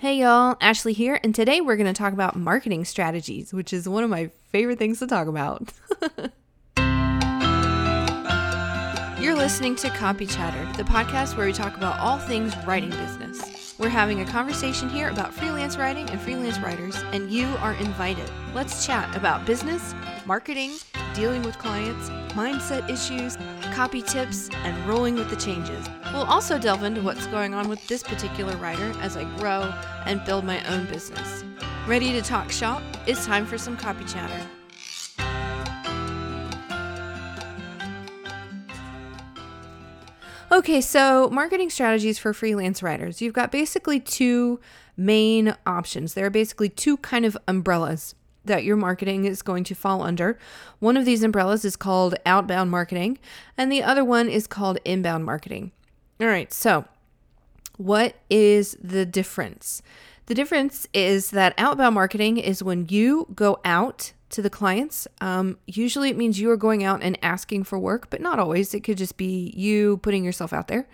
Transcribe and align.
Hey 0.00 0.20
y'all, 0.20 0.56
Ashley 0.60 0.92
here, 0.92 1.18
and 1.24 1.34
today 1.34 1.60
we're 1.60 1.74
going 1.74 1.92
to 1.92 1.92
talk 1.92 2.12
about 2.12 2.36
marketing 2.36 2.84
strategies, 2.84 3.52
which 3.52 3.72
is 3.72 3.88
one 3.88 4.04
of 4.04 4.10
my 4.10 4.30
favorite 4.52 4.78
things 4.78 5.00
to 5.00 5.08
talk 5.08 5.26
about. 5.26 5.72
You're 9.20 9.34
listening 9.34 9.74
to 9.74 9.90
Copy 9.90 10.24
Chatter, 10.24 10.64
the 10.76 10.84
podcast 10.84 11.36
where 11.36 11.46
we 11.46 11.52
talk 11.52 11.76
about 11.76 11.98
all 11.98 12.16
things 12.16 12.54
writing 12.64 12.90
business. 12.90 13.57
We're 13.78 13.88
having 13.90 14.22
a 14.22 14.24
conversation 14.24 14.88
here 14.88 15.08
about 15.08 15.32
freelance 15.32 15.76
writing 15.76 16.10
and 16.10 16.20
freelance 16.20 16.58
writers, 16.58 16.96
and 17.12 17.30
you 17.30 17.46
are 17.60 17.74
invited. 17.74 18.28
Let's 18.52 18.84
chat 18.84 19.14
about 19.14 19.46
business, 19.46 19.94
marketing, 20.26 20.72
dealing 21.14 21.42
with 21.42 21.58
clients, 21.58 22.10
mindset 22.34 22.90
issues, 22.90 23.36
copy 23.72 24.02
tips, 24.02 24.50
and 24.64 24.76
rolling 24.88 25.14
with 25.14 25.30
the 25.30 25.36
changes. 25.36 25.88
We'll 26.12 26.24
also 26.24 26.58
delve 26.58 26.82
into 26.82 27.02
what's 27.02 27.28
going 27.28 27.54
on 27.54 27.68
with 27.68 27.86
this 27.86 28.02
particular 28.02 28.56
writer 28.56 28.92
as 29.00 29.16
I 29.16 29.22
grow 29.36 29.72
and 30.06 30.24
build 30.24 30.44
my 30.44 30.60
own 30.68 30.86
business. 30.86 31.44
Ready 31.86 32.10
to 32.10 32.20
talk 32.20 32.50
shop? 32.50 32.82
It's 33.06 33.26
time 33.26 33.46
for 33.46 33.58
some 33.58 33.76
copy 33.76 34.04
chatter. 34.06 34.44
Okay, 40.50 40.80
so 40.80 41.28
marketing 41.28 41.68
strategies 41.68 42.18
for 42.18 42.32
freelance 42.32 42.82
writers. 42.82 43.20
You've 43.20 43.34
got 43.34 43.52
basically 43.52 44.00
two 44.00 44.60
main 44.96 45.54
options. 45.66 46.14
There 46.14 46.24
are 46.24 46.30
basically 46.30 46.70
two 46.70 46.96
kind 46.96 47.26
of 47.26 47.36
umbrellas 47.46 48.14
that 48.46 48.64
your 48.64 48.76
marketing 48.76 49.26
is 49.26 49.42
going 49.42 49.62
to 49.64 49.74
fall 49.74 50.02
under. 50.02 50.38
One 50.78 50.96
of 50.96 51.04
these 51.04 51.22
umbrellas 51.22 51.66
is 51.66 51.76
called 51.76 52.14
outbound 52.24 52.70
marketing, 52.70 53.18
and 53.58 53.70
the 53.70 53.82
other 53.82 54.02
one 54.02 54.30
is 54.30 54.46
called 54.46 54.78
inbound 54.86 55.26
marketing. 55.26 55.70
All 56.18 56.26
right, 56.26 56.50
so 56.50 56.86
what 57.76 58.14
is 58.30 58.74
the 58.82 59.04
difference? 59.04 59.82
The 60.26 60.34
difference 60.34 60.88
is 60.94 61.30
that 61.30 61.52
outbound 61.58 61.94
marketing 61.94 62.38
is 62.38 62.62
when 62.62 62.86
you 62.88 63.28
go 63.34 63.60
out 63.66 64.14
to 64.30 64.42
the 64.42 64.50
clients. 64.50 65.08
Um, 65.20 65.58
usually 65.66 66.10
it 66.10 66.16
means 66.16 66.40
you 66.40 66.50
are 66.50 66.56
going 66.56 66.84
out 66.84 67.02
and 67.02 67.18
asking 67.22 67.64
for 67.64 67.78
work, 67.78 68.10
but 68.10 68.20
not 68.20 68.38
always. 68.38 68.74
It 68.74 68.80
could 68.80 68.98
just 68.98 69.16
be 69.16 69.52
you 69.56 69.98
putting 69.98 70.24
yourself 70.24 70.52
out 70.52 70.68
there. 70.68 70.86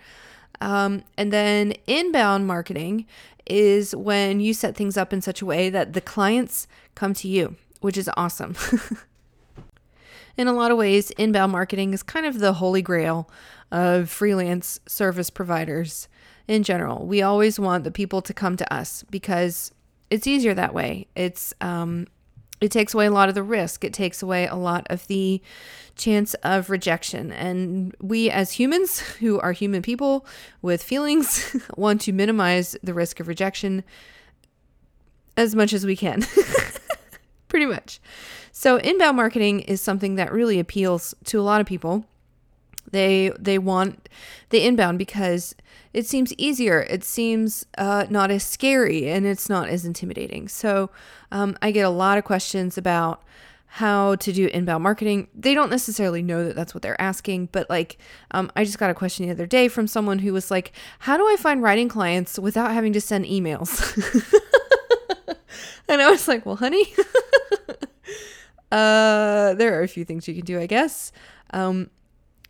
Um, 0.61 1.03
and 1.17 1.33
then 1.33 1.73
inbound 1.85 2.47
marketing 2.47 3.05
is 3.45 3.95
when 3.95 4.39
you 4.39 4.53
set 4.53 4.75
things 4.75 4.97
up 4.97 5.13
in 5.13 5.21
such 5.21 5.41
a 5.41 5.45
way 5.45 5.69
that 5.69 5.93
the 5.93 6.01
clients 6.01 6.67
come 6.95 7.13
to 7.15 7.27
you, 7.27 7.55
which 7.81 7.97
is 7.97 8.09
awesome. 8.15 8.55
in 10.37 10.47
a 10.47 10.53
lot 10.53 10.71
of 10.71 10.77
ways, 10.77 11.11
inbound 11.11 11.51
marketing 11.51 11.93
is 11.93 12.03
kind 12.03 12.25
of 12.25 12.39
the 12.39 12.53
holy 12.53 12.81
grail 12.81 13.29
of 13.71 14.09
freelance 14.09 14.79
service 14.87 15.29
providers 15.29 16.07
in 16.47 16.63
general. 16.63 17.05
We 17.05 17.21
always 17.21 17.59
want 17.59 17.83
the 17.83 17.91
people 17.91 18.21
to 18.21 18.33
come 18.33 18.55
to 18.57 18.73
us 18.73 19.03
because 19.09 19.71
it's 20.09 20.27
easier 20.27 20.53
that 20.53 20.73
way. 20.73 21.07
It's 21.15 21.53
um, 21.61 22.07
it 22.65 22.71
takes 22.71 22.95
away 22.95 23.05
a 23.05 23.11
lot 23.11 23.29
of 23.29 23.35
the 23.35 23.43
risk. 23.43 23.83
It 23.83 23.93
takes 23.93 24.23
away 24.23 24.47
a 24.47 24.55
lot 24.55 24.87
of 24.89 25.05
the 25.05 25.39
chance 25.95 26.33
of 26.35 26.71
rejection. 26.71 27.31
And 27.31 27.95
we, 28.01 28.29
as 28.29 28.53
humans 28.53 28.99
who 29.19 29.39
are 29.39 29.51
human 29.51 29.83
people 29.83 30.25
with 30.63 30.81
feelings, 30.81 31.55
want 31.77 32.01
to 32.01 32.11
minimize 32.11 32.75
the 32.81 32.93
risk 32.93 33.19
of 33.19 33.27
rejection 33.27 33.83
as 35.37 35.53
much 35.53 35.73
as 35.73 35.85
we 35.85 35.95
can. 35.95 36.25
Pretty 37.47 37.67
much. 37.67 37.99
So, 38.51 38.77
inbound 38.77 39.15
marketing 39.15 39.59
is 39.59 39.79
something 39.79 40.15
that 40.15 40.31
really 40.31 40.59
appeals 40.59 41.13
to 41.25 41.39
a 41.39 41.43
lot 41.43 41.61
of 41.61 41.67
people. 41.67 42.05
They 42.91 43.31
they 43.39 43.59
want 43.59 44.09
the 44.49 44.65
inbound 44.65 44.97
because 44.97 45.55
it 45.95 46.05
seems 46.05 46.33
easier. 46.33 46.81
It 46.81 47.05
seems 47.05 47.65
uh, 47.77 48.05
not 48.09 48.29
as 48.29 48.43
scary 48.43 49.07
and 49.09 49.25
it's 49.25 49.47
not 49.47 49.69
as 49.69 49.85
intimidating. 49.85 50.49
So 50.49 50.89
um, 51.31 51.57
I 51.61 51.71
get 51.71 51.85
a 51.85 51.89
lot 51.89 52.17
of 52.17 52.25
questions 52.25 52.77
about 52.77 53.23
how 53.67 54.15
to 54.15 54.33
do 54.33 54.47
inbound 54.47 54.83
marketing. 54.83 55.29
They 55.33 55.53
don't 55.53 55.69
necessarily 55.69 56.21
know 56.21 56.43
that 56.43 56.53
that's 56.53 56.73
what 56.73 56.81
they're 56.81 56.99
asking, 57.01 57.47
but 57.53 57.69
like, 57.69 57.97
um, 58.31 58.51
I 58.57 58.65
just 58.65 58.77
got 58.77 58.89
a 58.89 58.93
question 58.93 59.25
the 59.25 59.31
other 59.31 59.45
day 59.45 59.69
from 59.69 59.87
someone 59.87 60.19
who 60.19 60.33
was 60.33 60.51
like, 60.51 60.73
How 60.99 61.15
do 61.15 61.23
I 61.23 61.37
find 61.37 61.63
writing 61.63 61.87
clients 61.87 62.37
without 62.37 62.71
having 62.71 62.91
to 62.91 62.99
send 62.99 63.23
emails? 63.23 63.95
and 65.87 66.01
I 66.01 66.09
was 66.09 66.27
like, 66.27 66.45
Well, 66.45 66.57
honey, 66.57 66.93
uh, 68.71 69.53
there 69.53 69.79
are 69.79 69.83
a 69.83 69.87
few 69.87 70.03
things 70.03 70.27
you 70.27 70.35
can 70.35 70.45
do, 70.45 70.59
I 70.59 70.67
guess. 70.67 71.13
Um, 71.51 71.89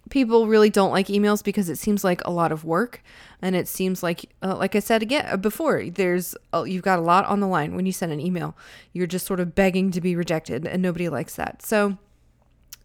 people 0.09 0.47
really 0.47 0.69
don't 0.69 0.91
like 0.91 1.07
emails 1.07 1.43
because 1.43 1.69
it 1.69 1.77
seems 1.77 2.03
like 2.03 2.23
a 2.23 2.31
lot 2.31 2.51
of 2.51 2.63
work. 2.63 3.01
And 3.41 3.55
it 3.55 3.67
seems 3.67 4.01
like 4.01 4.29
uh, 4.41 4.55
like 4.55 4.75
i 4.75 4.79
said 4.79 5.01
again 5.01 5.25
uh, 5.29 5.37
before 5.37 5.85
there's 5.89 6.35
uh, 6.53 6.63
you've 6.63 6.83
got 6.83 6.99
a 6.99 7.03
lot 7.03 7.25
on 7.25 7.39
the 7.39 7.47
line 7.47 7.75
when 7.75 7.85
you 7.85 7.91
send 7.91 8.11
an 8.11 8.19
email. 8.19 8.55
You're 8.93 9.07
just 9.07 9.25
sort 9.25 9.39
of 9.39 9.55
begging 9.55 9.91
to 9.91 10.01
be 10.01 10.15
rejected 10.15 10.65
and 10.65 10.81
nobody 10.81 11.09
likes 11.09 11.35
that. 11.35 11.61
So 11.61 11.97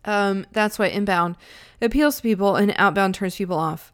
um, 0.05 0.47
that's 0.53 0.79
why 0.79 0.87
inbound 0.87 1.37
appeals 1.81 2.17
to 2.17 2.23
people 2.23 2.57
and 2.57 2.75
outbound 2.77 3.15
turns 3.15 3.37
people 3.37 3.59
off 3.59 3.93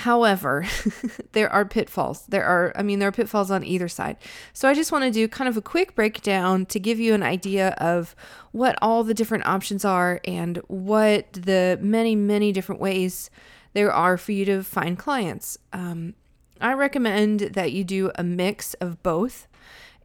However, 0.00 0.66
there 1.32 1.50
are 1.50 1.64
pitfalls. 1.64 2.26
There 2.28 2.44
are, 2.44 2.70
I 2.76 2.82
mean, 2.82 2.98
there 2.98 3.08
are 3.08 3.12
pitfalls 3.12 3.50
on 3.50 3.64
either 3.64 3.88
side. 3.88 4.18
So 4.52 4.68
I 4.68 4.74
just 4.74 4.92
want 4.92 5.04
to 5.04 5.10
do 5.10 5.26
kind 5.26 5.48
of 5.48 5.56
a 5.56 5.62
quick 5.62 5.94
breakdown 5.94 6.66
to 6.66 6.78
give 6.78 7.00
you 7.00 7.14
an 7.14 7.22
idea 7.22 7.70
of 7.78 8.14
what 8.52 8.78
all 8.82 9.04
the 9.04 9.14
different 9.14 9.46
options 9.46 9.86
are 9.86 10.20
and 10.26 10.58
what 10.68 11.32
the 11.32 11.78
many, 11.80 12.14
many 12.14 12.52
different 12.52 12.78
ways 12.78 13.30
there 13.72 13.90
are 13.90 14.18
for 14.18 14.32
you 14.32 14.44
to 14.44 14.62
find 14.62 14.98
clients. 14.98 15.56
Um, 15.72 16.12
I 16.60 16.74
recommend 16.74 17.40
that 17.40 17.72
you 17.72 17.82
do 17.82 18.10
a 18.16 18.22
mix 18.22 18.74
of 18.74 19.02
both. 19.02 19.48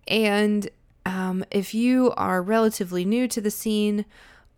And 0.08 0.70
um, 1.06 1.44
if 1.52 1.74
you 1.74 2.14
are 2.16 2.42
relatively 2.42 3.04
new 3.04 3.28
to 3.28 3.42
the 3.42 3.52
scene, 3.52 4.06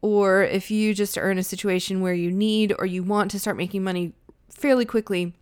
or 0.04 0.44
if 0.44 0.70
you 0.70 0.94
just 0.94 1.18
are 1.18 1.32
in 1.32 1.40
a 1.40 1.44
situation 1.44 2.02
where 2.02 2.14
you 2.14 2.30
need 2.30 2.76
or 2.78 2.86
you 2.86 3.02
want 3.02 3.32
to 3.32 3.40
start 3.40 3.58
making 3.58 3.84
money 3.84 4.14
fairly 4.58 4.86
quickly, 4.86 5.34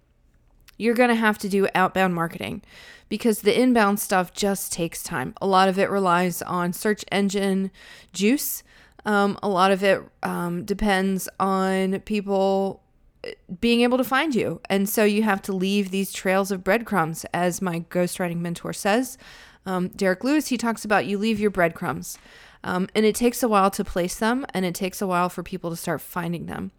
you're 0.77 0.95
going 0.95 1.09
to 1.09 1.15
have 1.15 1.37
to 1.39 1.49
do 1.49 1.67
outbound 1.75 2.15
marketing 2.15 2.63
because 3.07 3.41
the 3.41 3.59
inbound 3.59 3.99
stuff 3.99 4.33
just 4.33 4.71
takes 4.71 5.03
time. 5.03 5.35
A 5.41 5.47
lot 5.47 5.69
of 5.69 5.77
it 5.77 5.89
relies 5.89 6.41
on 6.41 6.73
search 6.73 7.05
engine 7.11 7.69
juice. 8.13 8.63
Um, 9.05 9.37
a 9.43 9.49
lot 9.49 9.71
of 9.71 9.83
it 9.83 10.01
um, 10.23 10.63
depends 10.63 11.27
on 11.39 11.99
people 12.01 12.81
uh, 13.25 13.31
being 13.59 13.81
able 13.81 13.97
to 13.97 14.03
find 14.03 14.33
you. 14.33 14.61
And 14.69 14.87
so 14.87 15.03
you 15.03 15.23
have 15.23 15.41
to 15.43 15.53
leave 15.53 15.91
these 15.91 16.13
trails 16.13 16.51
of 16.51 16.63
breadcrumbs, 16.63 17.25
as 17.33 17.61
my 17.61 17.81
ghostwriting 17.81 18.37
mentor 18.37 18.73
says. 18.73 19.17
Um, 19.65 19.89
Derek 19.89 20.23
Lewis, 20.23 20.47
he 20.47 20.57
talks 20.57 20.85
about 20.85 21.05
you 21.05 21.17
leave 21.17 21.39
your 21.39 21.51
breadcrumbs. 21.51 22.17
Um, 22.63 22.87
and 22.93 23.05
it 23.05 23.15
takes 23.15 23.41
a 23.41 23.47
while 23.47 23.71
to 23.71 23.83
place 23.83 24.17
them 24.19 24.45
and 24.53 24.65
it 24.65 24.75
takes 24.75 25.01
a 25.01 25.07
while 25.07 25.29
for 25.29 25.41
people 25.41 25.69
to 25.71 25.75
start 25.75 26.01
finding 26.01 26.45
them. 26.45 26.71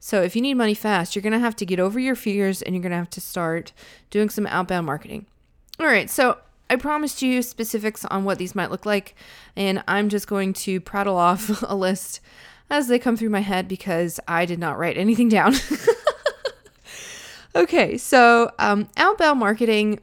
So 0.00 0.22
if 0.22 0.34
you 0.34 0.42
need 0.42 0.54
money 0.54 0.74
fast, 0.74 1.14
you're 1.14 1.22
going 1.22 1.32
to 1.32 1.38
have 1.38 1.56
to 1.56 1.66
get 1.66 1.80
over 1.80 1.98
your 1.98 2.14
fears 2.14 2.62
and 2.62 2.74
you're 2.74 2.82
going 2.82 2.92
to 2.92 2.96
have 2.96 3.10
to 3.10 3.20
start 3.20 3.72
doing 4.10 4.30
some 4.30 4.46
outbound 4.46 4.86
marketing. 4.86 5.26
All 5.78 5.86
right, 5.86 6.08
so 6.08 6.38
I 6.70 6.76
promised 6.76 7.22
you 7.22 7.42
specifics 7.42 8.04
on 8.06 8.24
what 8.24 8.38
these 8.38 8.54
might 8.54 8.70
look 8.70 8.86
like, 8.86 9.14
and 9.54 9.84
I'm 9.86 10.08
just 10.08 10.26
going 10.26 10.52
to 10.54 10.80
prattle 10.80 11.16
off 11.16 11.62
a 11.68 11.74
list 11.74 12.20
as 12.70 12.88
they 12.88 12.98
come 12.98 13.16
through 13.16 13.30
my 13.30 13.40
head 13.40 13.68
because 13.68 14.18
I 14.26 14.46
did 14.46 14.58
not 14.58 14.78
write 14.78 14.96
anything 14.96 15.28
down. 15.28 15.54
okay, 17.54 17.98
so 17.98 18.50
um, 18.58 18.88
outbound 18.96 19.38
marketing 19.38 20.00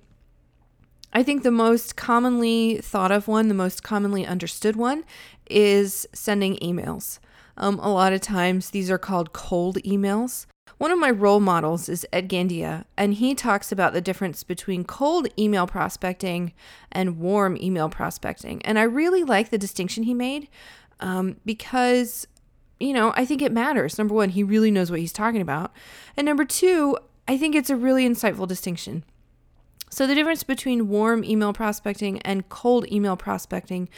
I 1.14 1.22
think 1.22 1.44
the 1.44 1.52
most 1.52 1.96
commonly 1.96 2.80
thought 2.82 3.12
of 3.12 3.28
one, 3.28 3.48
the 3.48 3.54
most 3.54 3.84
commonly 3.84 4.26
understood 4.26 4.76
one, 4.76 5.04
is 5.50 6.08
sending 6.12 6.58
emails. 6.58 7.20
Um, 7.56 7.80
a 7.80 7.92
lot 7.92 8.14
of 8.14 8.22
times 8.22 8.72
these 8.72 8.90
are 8.90 8.98
called 8.98 9.32
cold 9.32 9.78
emails. 9.84 10.48
One 10.80 10.90
of 10.90 10.98
my 10.98 11.12
role 11.12 11.40
models 11.40 11.88
is 11.88 12.06
Ed 12.12 12.28
Gandia, 12.30 12.86
and 12.98 13.14
he 13.14 13.36
talks 13.36 13.72
about 13.72 13.94
the 13.94 14.02
difference 14.02 14.44
between 14.44 14.84
cold 14.84 15.28
email 15.38 15.68
prospecting 15.68 16.52
and 16.92 17.20
warm 17.20 17.58
email 17.62 17.90
prospecting. 17.90 18.62
And 18.64 18.80
I 18.80 18.84
really 18.84 19.24
like 19.24 19.50
the 19.50 19.60
distinction 19.60 20.04
he 20.04 20.16
made 20.16 20.48
um, 21.00 21.38
because, 21.46 22.28
you 22.80 22.92
know, 22.92 23.14
I 23.16 23.24
think 23.24 23.44
it 23.44 23.52
matters. 23.52 24.00
Number 24.00 24.16
one, 24.16 24.30
he 24.30 24.44
really 24.44 24.72
knows 24.72 24.90
what 24.90 25.00
he's 25.00 25.14
talking 25.14 25.42
about. 25.42 25.72
And 26.18 26.26
number 26.26 26.44
two, 26.44 26.98
I 27.28 27.38
think 27.38 27.54
it's 27.56 27.70
a 27.70 27.76
really 27.76 28.08
insightful 28.08 28.48
distinction. 28.48 29.04
So, 29.94 30.08
the 30.08 30.16
difference 30.16 30.42
between 30.42 30.90
warm 30.90 31.24
email 31.24 31.54
prospecting 31.54 32.20
and 32.24 32.50
cold 32.50 32.92
email 32.92 33.16
prospecting, 33.16 33.90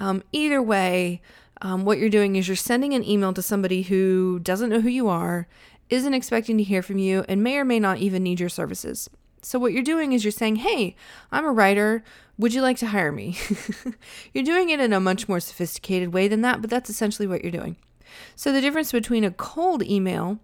um, 0.00 0.22
either 0.32 0.62
way, 0.62 1.20
um, 1.60 1.84
what 1.84 1.98
you're 1.98 2.08
doing 2.08 2.36
is 2.36 2.48
you're 2.48 2.56
sending 2.56 2.94
an 2.94 3.04
email 3.04 3.34
to 3.34 3.42
somebody 3.42 3.82
who 3.82 4.38
doesn't 4.38 4.70
know 4.70 4.80
who 4.80 4.88
you 4.88 5.10
are, 5.10 5.46
isn't 5.90 6.14
expecting 6.14 6.56
to 6.56 6.64
hear 6.64 6.80
from 6.80 6.96
you, 6.96 7.26
and 7.28 7.42
may 7.42 7.58
or 7.58 7.66
may 7.66 7.78
not 7.78 7.98
even 7.98 8.22
need 8.22 8.40
your 8.40 8.48
services. 8.48 9.10
So, 9.42 9.58
what 9.58 9.74
you're 9.74 9.82
doing 9.82 10.14
is 10.14 10.24
you're 10.24 10.30
saying, 10.30 10.56
Hey, 10.56 10.96
I'm 11.30 11.44
a 11.44 11.52
writer. 11.52 12.02
Would 12.38 12.54
you 12.54 12.62
like 12.62 12.78
to 12.78 12.86
hire 12.86 13.12
me? 13.12 13.36
you're 14.32 14.44
doing 14.44 14.70
it 14.70 14.80
in 14.80 14.94
a 14.94 15.00
much 15.00 15.28
more 15.28 15.38
sophisticated 15.38 16.14
way 16.14 16.28
than 16.28 16.40
that, 16.40 16.62
but 16.62 16.70
that's 16.70 16.88
essentially 16.88 17.28
what 17.28 17.42
you're 17.42 17.52
doing. 17.52 17.76
So, 18.36 18.52
the 18.52 18.62
difference 18.62 18.90
between 18.90 19.22
a 19.22 19.30
cold 19.30 19.82
email 19.82 20.38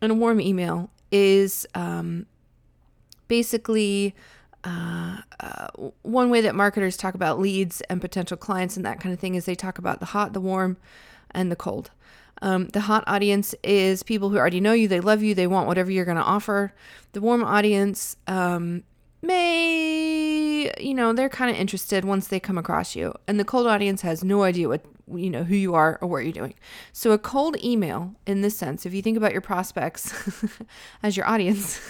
and 0.00 0.12
a 0.12 0.14
warm 0.14 0.40
email 0.40 0.90
is 1.10 1.66
um, 1.74 2.26
basically 3.28 4.14
uh, 4.64 5.18
uh, 5.40 5.68
one 6.02 6.30
way 6.30 6.40
that 6.40 6.54
marketers 6.54 6.96
talk 6.96 7.14
about 7.14 7.38
leads 7.38 7.80
and 7.82 8.00
potential 8.00 8.36
clients 8.36 8.76
and 8.76 8.84
that 8.84 9.00
kind 9.00 9.12
of 9.12 9.20
thing 9.20 9.34
is 9.34 9.44
they 9.44 9.54
talk 9.54 9.78
about 9.78 10.00
the 10.00 10.06
hot, 10.06 10.32
the 10.32 10.40
warm, 10.40 10.76
and 11.30 11.50
the 11.52 11.56
cold. 11.56 11.90
Um, 12.42 12.68
the 12.68 12.80
hot 12.80 13.04
audience 13.06 13.54
is 13.62 14.02
people 14.02 14.30
who 14.30 14.36
already 14.36 14.60
know 14.60 14.72
you, 14.72 14.88
they 14.88 15.00
love 15.00 15.22
you, 15.22 15.34
they 15.34 15.46
want 15.46 15.66
whatever 15.66 15.90
you're 15.90 16.04
going 16.04 16.16
to 16.16 16.22
offer. 16.22 16.72
The 17.12 17.20
warm 17.20 17.42
audience 17.42 18.16
um, 18.26 18.84
may, 19.22 20.72
you 20.80 20.94
know, 20.94 21.12
they're 21.12 21.28
kind 21.28 21.50
of 21.50 21.56
interested 21.56 22.04
once 22.04 22.28
they 22.28 22.38
come 22.38 22.58
across 22.58 22.94
you. 22.94 23.14
And 23.26 23.40
the 23.40 23.44
cold 23.44 23.66
audience 23.66 24.02
has 24.02 24.22
no 24.22 24.44
idea 24.44 24.68
what, 24.68 24.84
you 25.12 25.30
know, 25.30 25.42
who 25.42 25.56
you 25.56 25.74
are 25.74 25.98
or 26.00 26.08
what 26.08 26.18
you're 26.18 26.32
doing. 26.32 26.54
So 26.92 27.10
a 27.12 27.18
cold 27.18 27.56
email, 27.62 28.14
in 28.26 28.42
this 28.42 28.56
sense, 28.56 28.86
if 28.86 28.94
you 28.94 29.02
think 29.02 29.16
about 29.16 29.32
your 29.32 29.40
prospects 29.40 30.14
as 31.02 31.16
your 31.16 31.26
audience, 31.26 31.80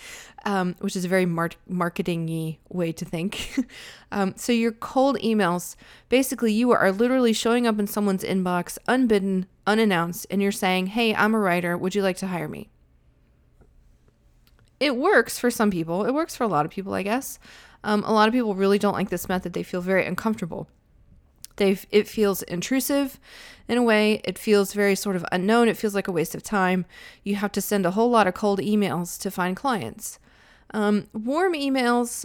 um, 0.44 0.74
which 0.80 0.96
is 0.96 1.04
a 1.04 1.08
very 1.08 1.26
mar- 1.26 1.50
marketing 1.68 2.56
way 2.68 2.92
to 2.92 3.04
think. 3.04 3.54
um, 4.12 4.34
so 4.36 4.52
your 4.52 4.72
cold 4.72 5.18
emails, 5.18 5.76
basically, 6.08 6.52
you 6.52 6.70
are 6.70 6.92
literally 6.92 7.32
showing 7.32 7.66
up 7.66 7.78
in 7.78 7.86
someone's 7.86 8.24
inbox 8.24 8.78
unbidden, 8.88 9.46
unannounced, 9.66 10.26
and 10.30 10.42
you're 10.42 10.52
saying, 10.52 10.88
"Hey, 10.88 11.14
I'm 11.14 11.34
a 11.34 11.38
writer. 11.38 11.76
Would 11.76 11.94
you 11.94 12.02
like 12.02 12.16
to 12.18 12.28
hire 12.28 12.48
me?" 12.48 12.68
It 14.78 14.96
works 14.96 15.38
for 15.38 15.50
some 15.50 15.70
people. 15.70 16.04
It 16.06 16.14
works 16.14 16.34
for 16.34 16.44
a 16.44 16.48
lot 16.48 16.64
of 16.64 16.70
people, 16.70 16.94
I 16.94 17.02
guess. 17.02 17.38
Um, 17.84 18.02
a 18.04 18.12
lot 18.12 18.28
of 18.28 18.34
people 18.34 18.54
really 18.54 18.78
don't 18.78 18.94
like 18.94 19.10
this 19.10 19.28
method. 19.28 19.52
They 19.52 19.62
feel 19.62 19.82
very 19.82 20.06
uncomfortable. 20.06 20.68
They 21.56 21.78
it 21.90 22.08
feels 22.08 22.42
intrusive 22.42 23.20
in 23.68 23.76
a 23.76 23.82
way. 23.82 24.22
It 24.24 24.38
feels 24.38 24.72
very 24.72 24.94
sort 24.94 25.16
of 25.16 25.24
unknown. 25.30 25.68
It 25.68 25.76
feels 25.76 25.94
like 25.94 26.08
a 26.08 26.12
waste 26.12 26.34
of 26.34 26.42
time. 26.42 26.86
You 27.22 27.36
have 27.36 27.52
to 27.52 27.60
send 27.60 27.84
a 27.84 27.90
whole 27.90 28.08
lot 28.08 28.26
of 28.26 28.32
cold 28.32 28.60
emails 28.60 29.18
to 29.20 29.30
find 29.30 29.54
clients. 29.54 30.18
Um, 30.72 31.06
warm 31.12 31.54
emails 31.54 32.24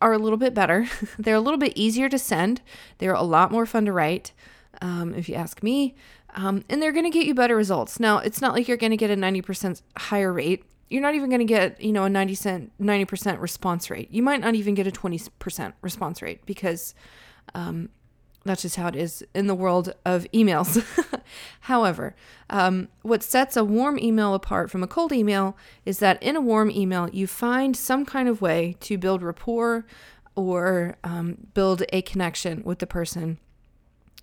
are 0.00 0.12
a 0.12 0.18
little 0.18 0.36
bit 0.36 0.54
better. 0.54 0.88
They're 1.18 1.34
a 1.34 1.40
little 1.40 1.58
bit 1.58 1.72
easier 1.76 2.08
to 2.08 2.18
send. 2.18 2.60
They're 2.98 3.14
a 3.14 3.22
lot 3.22 3.50
more 3.50 3.66
fun 3.66 3.86
to 3.86 3.92
write, 3.92 4.32
um, 4.80 5.14
if 5.14 5.28
you 5.28 5.34
ask 5.34 5.62
me. 5.62 5.94
Um, 6.34 6.64
and 6.68 6.82
they're 6.82 6.92
going 6.92 7.10
to 7.10 7.10
get 7.10 7.26
you 7.26 7.34
better 7.34 7.56
results. 7.56 7.98
Now, 7.98 8.18
it's 8.18 8.42
not 8.42 8.52
like 8.52 8.68
you're 8.68 8.76
going 8.76 8.90
to 8.90 8.96
get 8.96 9.10
a 9.10 9.16
90% 9.16 9.80
higher 9.96 10.30
rate. 10.30 10.64
You're 10.90 11.00
not 11.00 11.14
even 11.14 11.30
going 11.30 11.40
to 11.40 11.46
get, 11.46 11.80
you 11.80 11.92
know, 11.92 12.04
a 12.04 12.10
90 12.10 12.34
cent, 12.34 12.72
90% 12.78 13.40
response 13.40 13.90
rate. 13.90 14.10
You 14.10 14.22
might 14.22 14.42
not 14.42 14.54
even 14.54 14.74
get 14.74 14.86
a 14.86 14.90
20% 14.90 15.72
response 15.80 16.20
rate 16.20 16.44
because 16.44 16.94
um, 17.54 17.88
that's 18.44 18.62
just 18.62 18.76
how 18.76 18.86
it 18.88 18.96
is 18.96 19.24
in 19.34 19.46
the 19.46 19.54
world 19.54 19.94
of 20.04 20.26
emails. 20.34 20.76
However, 21.60 22.14
um, 22.50 22.88
what 23.02 23.22
sets 23.22 23.56
a 23.56 23.64
warm 23.64 23.98
email 23.98 24.34
apart 24.34 24.70
from 24.70 24.82
a 24.82 24.86
cold 24.86 25.12
email 25.12 25.56
is 25.84 25.98
that 25.98 26.22
in 26.22 26.36
a 26.36 26.40
warm 26.40 26.70
email, 26.70 27.08
you 27.10 27.26
find 27.26 27.76
some 27.76 28.04
kind 28.04 28.28
of 28.28 28.40
way 28.40 28.76
to 28.80 28.98
build 28.98 29.22
rapport 29.22 29.86
or 30.34 30.96
um, 31.02 31.48
build 31.54 31.82
a 31.92 32.02
connection 32.02 32.62
with 32.64 32.78
the 32.78 32.86
person 32.86 33.38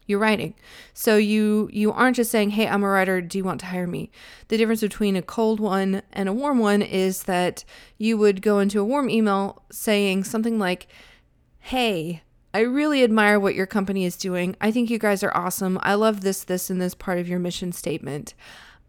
you're 0.05 0.19
writing. 0.19 0.53
So 0.93 1.17
you 1.17 1.69
you 1.71 1.91
aren't 1.91 2.15
just 2.15 2.31
saying, 2.31 2.51
"Hey, 2.51 2.67
I'm 2.67 2.83
a 2.83 2.89
writer. 2.89 3.21
Do 3.21 3.37
you 3.37 3.43
want 3.43 3.59
to 3.61 3.67
hire 3.67 3.87
me?" 3.87 4.11
The 4.49 4.57
difference 4.57 4.81
between 4.81 5.15
a 5.15 5.21
cold 5.21 5.59
one 5.59 6.01
and 6.11 6.27
a 6.27 6.33
warm 6.33 6.59
one 6.59 6.81
is 6.81 7.23
that 7.23 7.63
you 7.97 8.17
would 8.17 8.41
go 8.41 8.59
into 8.59 8.79
a 8.79 8.85
warm 8.85 9.09
email 9.09 9.63
saying 9.71 10.25
something 10.25 10.59
like, 10.59 10.87
"Hey, 11.59 12.22
I 12.53 12.61
really 12.61 13.03
admire 13.03 13.39
what 13.39 13.55
your 13.55 13.65
company 13.65 14.05
is 14.05 14.15
doing. 14.15 14.55
I 14.61 14.71
think 14.71 14.89
you 14.89 14.99
guys 14.99 15.23
are 15.23 15.35
awesome. 15.35 15.79
I 15.81 15.95
love 15.95 16.21
this, 16.21 16.43
this, 16.43 16.69
and 16.69 16.81
this 16.81 16.93
part 16.93 17.17
of 17.17 17.27
your 17.27 17.39
mission 17.39 17.71
statement. 17.71 18.33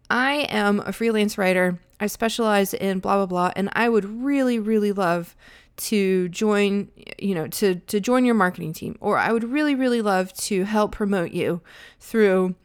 I 0.09 0.47
am 0.49 0.81
a 0.81 0.93
freelance 0.93 1.37
writer. 1.37 1.79
I 1.99 2.07
specialize 2.07 2.73
in 2.73 2.99
blah 2.99 3.15
blah 3.17 3.25
blah, 3.25 3.51
and 3.55 3.69
I 3.73 3.89
would 3.89 4.05
really, 4.05 4.59
really 4.59 4.91
love 4.91 5.35
to 5.77 6.29
join, 6.29 6.89
you 7.17 7.33
know, 7.33 7.47
to 7.47 7.75
to 7.75 7.99
join 7.99 8.25
your 8.25 8.35
marketing 8.35 8.73
team, 8.73 8.97
or 8.99 9.17
I 9.17 9.31
would 9.31 9.43
really, 9.43 9.73
really 9.73 10.01
love 10.01 10.31
to 10.33 10.63
help 10.65 10.91
promote 10.91 11.31
you 11.31 11.61
through 11.99 12.55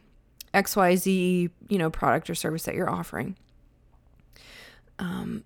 XYZ, 0.53 1.50
you 1.69 1.79
know, 1.79 1.91
product 1.91 2.29
or 2.29 2.35
service 2.35 2.64
that 2.64 2.75
you're 2.75 2.91
offering. 2.91 3.37
Um, 4.99 5.44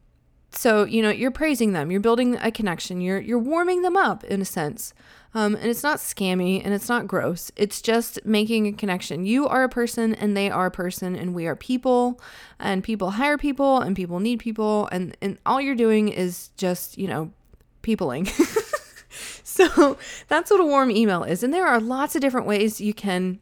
so 0.54 0.84
you 0.84 1.02
know 1.02 1.10
you're 1.10 1.30
praising 1.30 1.72
them. 1.72 1.90
You're 1.90 2.00
building 2.00 2.36
a 2.36 2.50
connection. 2.50 3.00
You're 3.00 3.20
you're 3.20 3.38
warming 3.38 3.82
them 3.82 3.96
up 3.96 4.24
in 4.24 4.40
a 4.40 4.44
sense. 4.44 4.94
Um, 5.36 5.56
and 5.56 5.66
it's 5.66 5.82
not 5.82 5.98
scammy 5.98 6.62
and 6.64 6.72
it's 6.72 6.88
not 6.88 7.08
gross. 7.08 7.50
It's 7.56 7.82
just 7.82 8.24
making 8.24 8.68
a 8.68 8.72
connection. 8.72 9.26
You 9.26 9.48
are 9.48 9.64
a 9.64 9.68
person 9.68 10.14
and 10.14 10.36
they 10.36 10.48
are 10.48 10.66
a 10.66 10.70
person 10.70 11.16
and 11.16 11.34
we 11.34 11.48
are 11.48 11.56
people 11.56 12.20
and 12.60 12.84
people 12.84 13.10
hire 13.10 13.36
people 13.36 13.80
and 13.80 13.96
people 13.96 14.20
need 14.20 14.38
people 14.38 14.88
and 14.92 15.16
and 15.20 15.38
all 15.44 15.60
you're 15.60 15.74
doing 15.74 16.08
is 16.08 16.50
just 16.56 16.98
you 16.98 17.08
know 17.08 17.32
peopling. 17.82 18.28
So 19.54 19.98
that's 20.26 20.50
what 20.50 20.58
a 20.58 20.64
warm 20.64 20.90
email 20.90 21.22
is. 21.22 21.44
And 21.44 21.54
there 21.54 21.66
are 21.66 21.78
lots 21.78 22.16
of 22.16 22.20
different 22.20 22.48
ways 22.48 22.80
you 22.80 22.92
can 22.92 23.38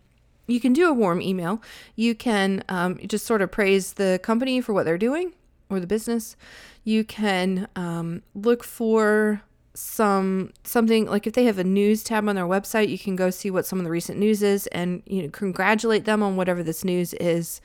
you 0.47 0.61
can 0.61 0.75
do 0.75 0.89
a 0.89 0.93
warm 0.93 1.23
email. 1.23 1.63
You 1.97 2.15
can 2.15 2.65
um, 2.69 2.99
just 3.07 3.25
sort 3.25 3.41
of 3.41 3.51
praise 3.51 3.95
the 3.95 4.21
company 4.23 4.61
for 4.61 4.75
what 4.75 4.85
they're 4.85 4.99
doing 4.99 5.33
or 5.71 5.81
the 5.81 5.87
business 5.87 6.37
you 6.85 7.05
can 7.05 7.69
um, 7.77 8.23
look 8.35 8.65
for 8.65 9.43
some 9.75 10.53
something 10.65 11.07
like 11.07 11.27
if 11.27 11.33
they 11.33 11.45
have 11.45 11.59
a 11.59 11.65
news 11.65 12.03
tab 12.03 12.29
on 12.29 12.37
their 12.37 12.45
website 12.45 12.91
you 12.91 12.99
can 12.99 13.17
go 13.17 13.31
see 13.31 13.51
what 13.51 13.65
some 13.65 13.79
of 13.79 13.85
the 13.85 13.91
recent 13.91 14.19
news 14.19 14.43
is 14.43 14.67
and 14.67 15.03
you 15.07 15.23
know 15.23 15.31
congratulate 15.31 16.05
them 16.05 16.23
on 16.23 16.37
whatever 16.37 16.63
this 16.63 16.85
news 16.85 17.15
is. 17.15 17.61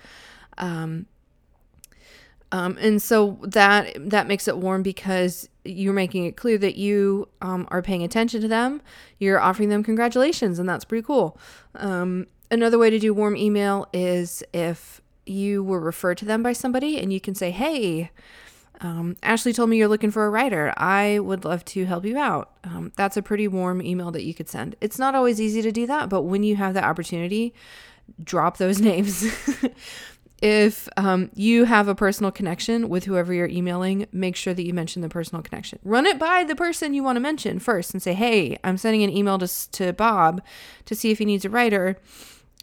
Um, 0.58 1.06
um, 2.52 2.78
and 2.80 3.02
so 3.02 3.40
that 3.42 3.94
that 4.10 4.28
makes 4.28 4.48
it 4.48 4.58
warm 4.58 4.82
because 4.82 5.50
you're 5.66 5.94
making 5.94 6.26
it 6.26 6.38
clear 6.38 6.58
that 6.60 6.78
you 6.78 7.28
um, 7.42 7.68
are 7.72 7.82
paying 7.82 8.04
attention 8.04 8.40
to 8.42 8.48
them. 8.48 8.82
You're 9.20 9.40
offering 9.40 9.68
them 9.68 9.84
congratulations 9.84 10.60
and 10.60 10.70
that's 10.70 10.86
pretty 10.86 11.06
cool. 11.06 11.38
Um, 11.76 12.28
another 12.50 12.78
way 12.78 12.90
to 12.90 13.00
do 13.00 13.14
warm 13.14 13.36
email 13.36 13.88
is 13.92 14.44
if 14.54 15.02
you 15.26 15.62
were 15.62 15.82
referred 15.82 16.18
to 16.20 16.26
them 16.26 16.42
by 16.42 16.54
somebody 16.54 16.98
and 17.00 17.12
you 17.12 17.20
can 17.20 17.36
say 17.36 17.52
hey 17.52 18.12
um, 18.82 19.16
Ashley 19.24 19.54
told 19.54 19.70
me 19.70 19.78
you're 19.78 19.88
looking 19.88 20.12
for 20.12 20.26
a 20.26 20.30
writer. 20.30 20.74
I 20.78 21.20
would 21.20 21.46
love 21.46 21.66
to 21.66 21.86
help 21.86 22.06
you 22.06 22.18
out. 22.18 22.52
Um, 22.64 22.92
that's 22.96 23.18
a 23.18 23.22
pretty 23.22 23.48
warm 23.48 23.82
email 23.82 24.12
that 24.12 24.24
you 24.24 24.34
could 24.34 24.50
send. 24.50 24.76
It's 24.82 25.00
not 25.00 25.16
always 25.16 25.42
easy 25.42 25.62
to 25.64 25.72
do 25.72 25.88
that, 25.88 26.10
but 26.10 26.24
when 26.24 26.44
you 26.44 26.56
have 26.58 26.74
the 26.74 26.84
opportunity, 26.84 27.54
drop 28.24 28.58
those 28.58 28.80
names. 28.82 29.26
if 30.42 30.88
um, 30.96 31.32
you 31.34 31.64
have 31.64 31.88
a 31.88 31.96
personal 31.96 32.32
connection 32.32 32.90
with 32.90 33.06
whoever 33.06 33.34
you're 33.34 33.48
emailing, 33.48 34.06
make 34.12 34.36
sure 34.36 34.54
that 34.54 34.64
you 34.64 34.74
mention 34.74 35.02
the 35.02 35.10
personal 35.10 35.42
connection. 35.42 35.80
Run 35.84 36.06
it 36.06 36.20
by 36.20 36.44
the 36.44 36.56
person 36.56 36.94
you 36.94 37.04
want 37.04 37.16
to 37.16 37.22
mention 37.22 37.58
first 37.58 37.94
and 37.94 38.04
say, 38.04 38.14
hey, 38.14 38.58
I'm 38.64 38.78
sending 38.78 39.02
an 39.02 39.10
email 39.10 39.40
to, 39.40 39.72
to 39.72 39.94
Bob 39.94 40.44
to 40.86 40.96
see 40.96 41.10
if 41.10 41.18
he 41.18 41.26
needs 41.26 41.46
a 41.46 41.50
writer 41.50 41.98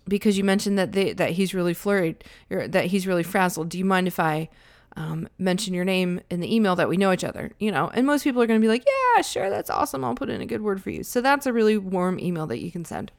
because 0.07 0.39
you 0.39 0.45
mentioned 0.45 0.79
that 0.79 0.93
they, 0.93 1.13
that 1.15 1.31
he's 1.31 1.55
really 1.55 1.75
flurried 1.75 2.23
or 2.51 2.69
that 2.69 2.87
he's 2.87 3.07
really 3.07 3.23
frazzled. 3.25 3.71
Do 3.71 3.79
you 3.79 3.85
mind 3.85 4.07
if 4.07 4.21
I 4.21 4.49
um, 4.97 5.29
mention 5.39 5.75
your 5.75 5.85
name 5.85 6.21
in 6.31 6.41
the 6.41 6.55
email 6.55 6.77
that 6.77 6.89
we 6.89 6.97
know 6.97 7.13
each 7.13 7.25
other, 7.25 7.53
you 7.59 7.73
know, 7.73 7.91
and 7.95 8.07
most 8.07 8.23
people 8.25 8.41
are 8.41 8.47
going 8.47 8.61
to 8.61 8.65
be 8.65 8.69
like, 8.69 8.85
yeah, 8.87 9.23
sure, 9.23 9.51
that's 9.51 9.71
awesome. 9.71 10.05
I'll 10.05 10.15
put 10.15 10.31
in 10.31 10.41
a 10.41 10.47
good 10.47 10.63
word 10.63 10.83
for 10.83 10.91
you. 10.91 11.03
So 11.03 11.21
that's 11.21 11.47
a 11.47 11.53
really 11.53 11.77
warm 11.77 12.19
email 12.19 12.47
that 12.47 12.61
you 12.63 12.71
can 12.71 12.85
send. 12.85 13.11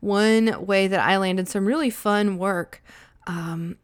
One 0.00 0.64
way 0.64 0.86
that 0.86 1.00
I 1.00 1.16
landed 1.16 1.48
some 1.48 1.66
really 1.66 1.90
fun 1.90 2.38
work, 2.38 2.82
um, 3.26 3.76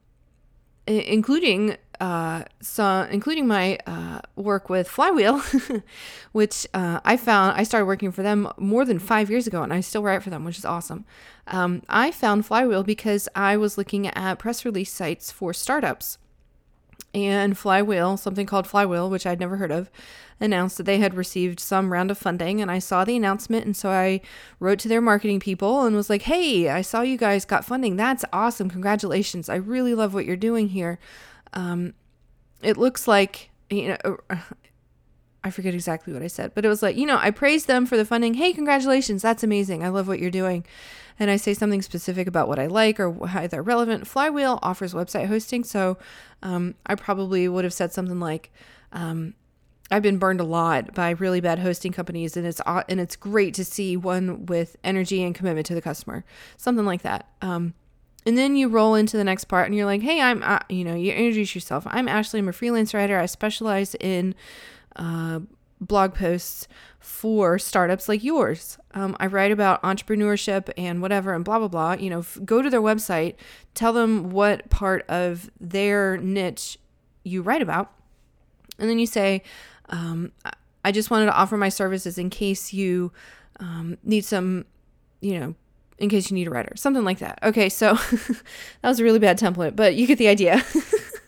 including 0.86 1.76
uh, 2.00 2.44
so 2.62 3.06
including 3.10 3.46
my 3.46 3.78
uh, 3.86 4.20
work 4.34 4.70
with 4.70 4.88
Flywheel, 4.88 5.42
which 6.32 6.66
uh, 6.72 7.00
I 7.04 7.18
found 7.18 7.58
I 7.58 7.62
started 7.62 7.84
working 7.84 8.10
for 8.10 8.22
them 8.22 8.50
more 8.56 8.86
than 8.86 8.98
five 8.98 9.30
years 9.30 9.46
ago, 9.46 9.62
and 9.62 9.72
I 9.72 9.80
still 9.80 10.02
write 10.02 10.22
for 10.22 10.30
them, 10.30 10.44
which 10.44 10.58
is 10.58 10.64
awesome. 10.64 11.04
Um, 11.46 11.82
I 11.90 12.10
found 12.10 12.46
Flywheel 12.46 12.84
because 12.84 13.28
I 13.34 13.58
was 13.58 13.76
looking 13.76 14.06
at 14.06 14.38
press 14.38 14.64
release 14.64 14.90
sites 14.90 15.30
for 15.30 15.52
startups 15.52 16.16
and 17.14 17.56
Flywheel, 17.58 18.16
something 18.16 18.46
called 18.46 18.66
Flywheel, 18.66 19.10
which 19.10 19.26
I'd 19.26 19.40
never 19.40 19.56
heard 19.56 19.72
of, 19.72 19.90
announced 20.38 20.76
that 20.78 20.84
they 20.84 20.98
had 20.98 21.14
received 21.14 21.60
some 21.60 21.92
round 21.92 22.10
of 22.10 22.18
funding. 22.18 22.60
And 22.60 22.70
I 22.70 22.78
saw 22.78 23.04
the 23.04 23.16
announcement. 23.16 23.66
And 23.66 23.76
so 23.76 23.90
I 23.90 24.20
wrote 24.58 24.78
to 24.80 24.88
their 24.88 25.00
marketing 25.00 25.40
people 25.40 25.84
and 25.84 25.96
was 25.96 26.08
like, 26.08 26.22
hey, 26.22 26.68
I 26.68 26.82
saw 26.82 27.02
you 27.02 27.18
guys 27.18 27.44
got 27.44 27.64
funding. 27.64 27.96
That's 27.96 28.24
awesome. 28.32 28.70
Congratulations. 28.70 29.48
I 29.48 29.56
really 29.56 29.94
love 29.94 30.14
what 30.14 30.24
you're 30.24 30.36
doing 30.36 30.68
here. 30.68 30.98
Um, 31.52 31.94
it 32.62 32.76
looks 32.76 33.08
like, 33.08 33.50
you 33.68 33.96
know, 34.04 34.18
I 35.42 35.50
forget 35.50 35.74
exactly 35.74 36.12
what 36.12 36.22
I 36.22 36.26
said, 36.26 36.52
but 36.54 36.64
it 36.64 36.68
was 36.68 36.82
like, 36.82 36.96
you 36.96 37.06
know, 37.06 37.18
I 37.18 37.30
praised 37.30 37.66
them 37.66 37.86
for 37.86 37.96
the 37.96 38.04
funding. 38.04 38.34
Hey, 38.34 38.52
congratulations. 38.52 39.22
That's 39.22 39.42
amazing. 39.42 39.82
I 39.82 39.88
love 39.88 40.06
what 40.06 40.18
you're 40.18 40.30
doing. 40.30 40.66
And 41.18 41.30
I 41.30 41.36
say 41.36 41.54
something 41.54 41.82
specific 41.82 42.26
about 42.26 42.48
what 42.48 42.58
I 42.58 42.66
like 42.66 43.00
or 43.00 43.26
how 43.26 43.46
they're 43.46 43.62
relevant. 43.62 44.06
Flywheel 44.06 44.58
offers 44.62 44.94
website 44.94 45.26
hosting. 45.26 45.64
So 45.64 45.98
um, 46.42 46.74
I 46.86 46.94
probably 46.94 47.48
would 47.48 47.64
have 47.64 47.74
said 47.74 47.92
something 47.92 48.20
like, 48.20 48.52
um, 48.92 49.34
I've 49.90 50.02
been 50.02 50.18
burned 50.18 50.40
a 50.40 50.44
lot 50.44 50.94
by 50.94 51.10
really 51.10 51.40
bad 51.40 51.58
hosting 51.58 51.92
companies, 51.92 52.36
and 52.36 52.46
it's 52.46 52.60
and 52.88 53.00
it's 53.00 53.16
great 53.16 53.54
to 53.54 53.64
see 53.64 53.96
one 53.96 54.46
with 54.46 54.76
energy 54.84 55.22
and 55.22 55.34
commitment 55.34 55.66
to 55.66 55.74
the 55.74 55.82
customer, 55.82 56.24
something 56.56 56.86
like 56.86 57.02
that. 57.02 57.28
Um, 57.42 57.74
and 58.24 58.38
then 58.38 58.54
you 58.54 58.68
roll 58.68 58.94
into 58.94 59.16
the 59.16 59.24
next 59.24 59.46
part, 59.46 59.66
and 59.66 59.74
you're 59.74 59.86
like, 59.86 60.02
"Hey, 60.02 60.20
I'm," 60.20 60.42
uh, 60.44 60.60
you 60.68 60.84
know, 60.84 60.94
you 60.94 61.12
introduce 61.12 61.56
yourself. 61.56 61.86
I'm 61.88 62.06
Ashley. 62.06 62.38
I'm 62.38 62.48
a 62.48 62.52
freelance 62.52 62.94
writer. 62.94 63.18
I 63.18 63.26
specialize 63.26 63.96
in 63.96 64.34
uh, 64.96 65.40
blog 65.80 66.14
posts 66.14 66.68
for 66.98 67.58
startups 67.58 68.08
like 68.08 68.22
yours. 68.22 68.78
Um, 68.92 69.16
I 69.18 69.26
write 69.26 69.50
about 69.50 69.82
entrepreneurship 69.82 70.70
and 70.76 71.00
whatever 71.00 71.32
and 71.32 71.44
blah, 71.44 71.58
blah, 71.58 71.68
blah. 71.68 71.92
You 71.92 72.10
know, 72.10 72.18
f- 72.20 72.38
go 72.44 72.60
to 72.60 72.68
their 72.68 72.82
website, 72.82 73.36
tell 73.74 73.92
them 73.92 74.30
what 74.30 74.68
part 74.68 75.08
of 75.08 75.50
their 75.58 76.18
niche 76.18 76.78
you 77.24 77.42
write 77.42 77.62
about. 77.62 77.92
And 78.78 78.88
then 78.88 78.98
you 78.98 79.06
say, 79.06 79.42
um, 79.88 80.32
I 80.84 80.92
just 80.92 81.10
wanted 81.10 81.26
to 81.26 81.34
offer 81.34 81.56
my 81.56 81.68
services 81.68 82.18
in 82.18 82.30
case 82.30 82.72
you 82.72 83.12
um, 83.58 83.98
need 84.04 84.24
some, 84.24 84.64
you 85.20 85.38
know, 85.38 85.54
in 85.98 86.08
case 86.08 86.30
you 86.30 86.34
need 86.34 86.46
a 86.46 86.50
writer, 86.50 86.74
something 86.76 87.04
like 87.04 87.18
that. 87.18 87.38
Okay, 87.42 87.68
so 87.68 87.94
that 88.82 88.88
was 88.88 89.00
a 89.00 89.04
really 89.04 89.18
bad 89.18 89.38
template, 89.38 89.76
but 89.76 89.94
you 89.94 90.06
get 90.06 90.18
the 90.18 90.28
idea. 90.28 90.64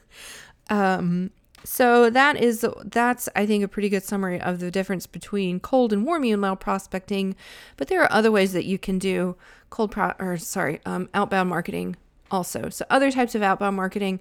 um, 0.71 1.31
so 1.65 2.11
that 2.11 2.37
is 2.37 2.67
that's 2.85 3.29
I 3.37 3.47
think 3.47 3.63
a 3.65 3.69
pretty 3.69 3.89
good 3.89 4.03
summary 4.03 4.41
of 4.41 4.59
the 4.59 4.71
difference 4.71 5.07
between 5.07 5.61
cold 5.61 5.93
and 5.93 6.05
warm 6.05 6.25
email 6.25 6.57
prospecting. 6.57 7.37
But 7.77 7.89
there 7.89 8.03
are 8.03 8.13
other 8.13 8.31
ways 8.31 8.53
that 8.53 8.65
you 8.65 8.79
can 8.79 8.99
do 8.99 9.37
cold 9.71 9.93
pro 9.93 10.13
or 10.19 10.37
sorry 10.37 10.81
um, 10.85 11.09
outbound 11.15 11.49
marketing 11.49 11.97
also. 12.31 12.69
So 12.69 12.85
other 12.91 13.11
types 13.11 13.35
of 13.35 13.43
outbound 13.43 13.77
marketing, 13.77 14.21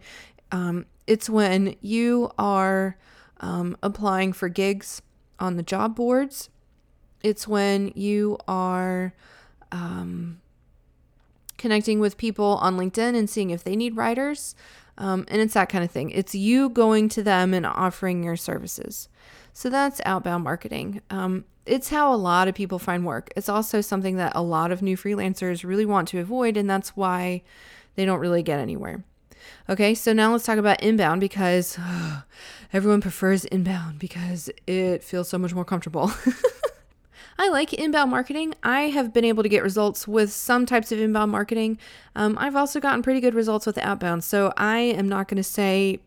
um, 0.51 0.85
it's 1.07 1.29
when 1.29 1.75
you 1.81 2.31
are 2.37 2.97
um, 3.39 3.75
applying 3.81 4.33
for 4.33 4.49
gigs 4.49 5.01
on 5.39 5.57
the 5.57 5.63
job 5.63 5.95
boards. 5.95 6.49
It's 7.23 7.47
when 7.47 7.91
you 7.95 8.37
are 8.47 9.13
um, 9.71 10.41
connecting 11.57 11.99
with 11.99 12.17
people 12.17 12.57
on 12.61 12.77
LinkedIn 12.77 13.15
and 13.15 13.29
seeing 13.29 13.49
if 13.51 13.63
they 13.63 13.75
need 13.75 13.95
writers. 13.95 14.55
Um, 15.01 15.25
and 15.29 15.41
it's 15.41 15.55
that 15.55 15.67
kind 15.67 15.83
of 15.83 15.89
thing. 15.89 16.11
It's 16.11 16.35
you 16.35 16.69
going 16.69 17.09
to 17.09 17.23
them 17.23 17.55
and 17.55 17.65
offering 17.65 18.23
your 18.23 18.35
services. 18.35 19.09
So 19.51 19.67
that's 19.67 19.99
outbound 20.05 20.43
marketing. 20.43 21.01
Um, 21.09 21.45
it's 21.65 21.89
how 21.89 22.13
a 22.13 22.15
lot 22.15 22.47
of 22.47 22.53
people 22.53 22.77
find 22.77 23.03
work. 23.03 23.33
It's 23.35 23.49
also 23.49 23.81
something 23.81 24.17
that 24.17 24.33
a 24.35 24.43
lot 24.43 24.71
of 24.71 24.83
new 24.83 24.95
freelancers 24.95 25.63
really 25.63 25.87
want 25.87 26.07
to 26.09 26.19
avoid, 26.19 26.55
and 26.55 26.69
that's 26.69 26.95
why 26.95 27.41
they 27.95 28.05
don't 28.05 28.19
really 28.19 28.43
get 28.43 28.59
anywhere. 28.59 29.03
Okay, 29.67 29.95
so 29.95 30.13
now 30.13 30.31
let's 30.31 30.45
talk 30.45 30.59
about 30.59 30.83
inbound 30.83 31.19
because 31.19 31.79
uh, 31.79 32.21
everyone 32.73 33.01
prefers 33.01 33.43
inbound 33.45 33.97
because 33.97 34.51
it 34.67 35.03
feels 35.03 35.27
so 35.27 35.39
much 35.39 35.55
more 35.55 35.65
comfortable. 35.65 36.11
I 37.41 37.49
like 37.49 37.73
inbound 37.73 38.11
marketing. 38.11 38.53
I 38.61 38.81
have 38.81 39.11
been 39.11 39.25
able 39.25 39.41
to 39.41 39.49
get 39.49 39.63
results 39.63 40.07
with 40.07 40.31
some 40.31 40.67
types 40.67 40.91
of 40.91 40.99
inbound 40.99 41.31
marketing. 41.31 41.79
Um, 42.15 42.37
I've 42.39 42.55
also 42.55 42.79
gotten 42.79 43.01
pretty 43.01 43.19
good 43.19 43.33
results 43.33 43.65
with 43.65 43.79
outbound. 43.79 44.23
So 44.23 44.53
I 44.57 44.77
am 44.77 45.09
not 45.09 45.27
going 45.27 45.37
to 45.37 45.43
say 45.43 46.01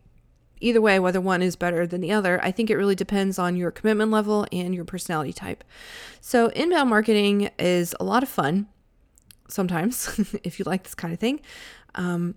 either 0.61 0.79
way 0.79 0.97
whether 0.97 1.19
one 1.19 1.41
is 1.41 1.57
better 1.57 1.85
than 1.85 1.99
the 1.99 2.13
other. 2.13 2.41
I 2.41 2.51
think 2.51 2.69
it 2.69 2.77
really 2.77 2.95
depends 2.95 3.37
on 3.37 3.57
your 3.57 3.69
commitment 3.69 4.11
level 4.11 4.47
and 4.53 4.73
your 4.73 4.85
personality 4.85 5.33
type. 5.33 5.65
So 6.21 6.47
inbound 6.51 6.89
marketing 6.89 7.49
is 7.59 7.93
a 7.99 8.05
lot 8.05 8.23
of 8.23 8.29
fun 8.29 8.67
sometimes 9.49 10.17
if 10.45 10.57
you 10.57 10.63
like 10.63 10.83
this 10.83 10.95
kind 10.95 11.13
of 11.13 11.19
thing. 11.19 11.41
Um, 11.95 12.35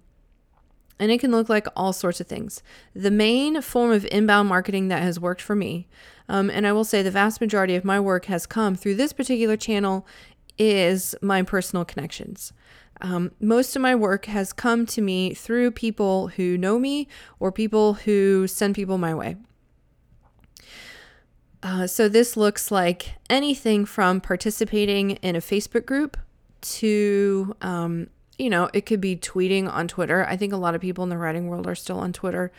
and 0.99 1.11
it 1.11 1.21
can 1.21 1.31
look 1.31 1.49
like 1.49 1.67
all 1.77 1.93
sorts 1.93 2.21
of 2.21 2.27
things. 2.27 2.63
The 2.95 3.11
main 3.11 3.63
form 3.63 3.93
of 3.93 4.07
inbound 4.07 4.49
marketing 4.49 4.89
that 4.89 5.03
has 5.03 5.21
worked 5.21 5.43
for 5.43 5.55
me, 5.55 5.89
um, 6.29 6.51
and 6.51 6.67
I 6.67 6.73
will 6.73 6.85
say 6.85 7.03
the 7.03 7.11
vast 7.11 7.41
majority 7.41 7.75
of 7.77 7.85
my 7.85 8.01
work 8.01 8.27
has 8.27 8.47
come 8.47 8.75
through 8.75 8.97
this 8.97 9.13
particular 9.13 9.57
channel, 9.57 10.07
is 10.59 11.15
my 11.23 11.43
personal 11.43 11.85
connections. 11.85 12.53
Um, 13.01 13.31
most 13.41 13.77
of 13.77 13.83
my 13.83 13.95
work 13.95 14.25
has 14.27 14.53
come 14.53 14.85
to 14.87 15.01
me 15.01 15.33
through 15.33 15.71
people 15.71 16.29
who 16.29 16.59
know 16.59 16.79
me 16.79 17.07
or 17.39 17.53
people 17.53 17.95
who 17.95 18.49
send 18.49 18.75
people 18.75 18.99
my 18.99 19.15
way. 19.15 19.37
Uh, 21.63 21.87
so 21.87 22.09
this 22.09 22.37
looks 22.37 22.71
like 22.71 23.15
anything 23.29 23.85
from 23.85 24.21
participating 24.21 25.13
in 25.13 25.37
a 25.37 25.41
Facebook 25.41 25.87
group 25.87 26.17
to 26.61 27.55
um, 27.63 28.09
you 28.39 28.49
know, 28.49 28.71
it 28.73 28.87
could 28.87 29.01
be 29.01 29.17
tweeting 29.17 29.71
on 29.71 29.89
Twitter. 29.89 30.25
I 30.27 30.37
think 30.37 30.53
a 30.53 30.57
lot 30.57 30.75
of 30.75 30.81
people 30.81 31.05
in 31.05 31.11
the 31.11 31.19
writing 31.19 31.49
world 31.49 31.67
are 31.67 31.75
still 31.75 31.99
on 31.99 32.13
Twitter, 32.13 32.53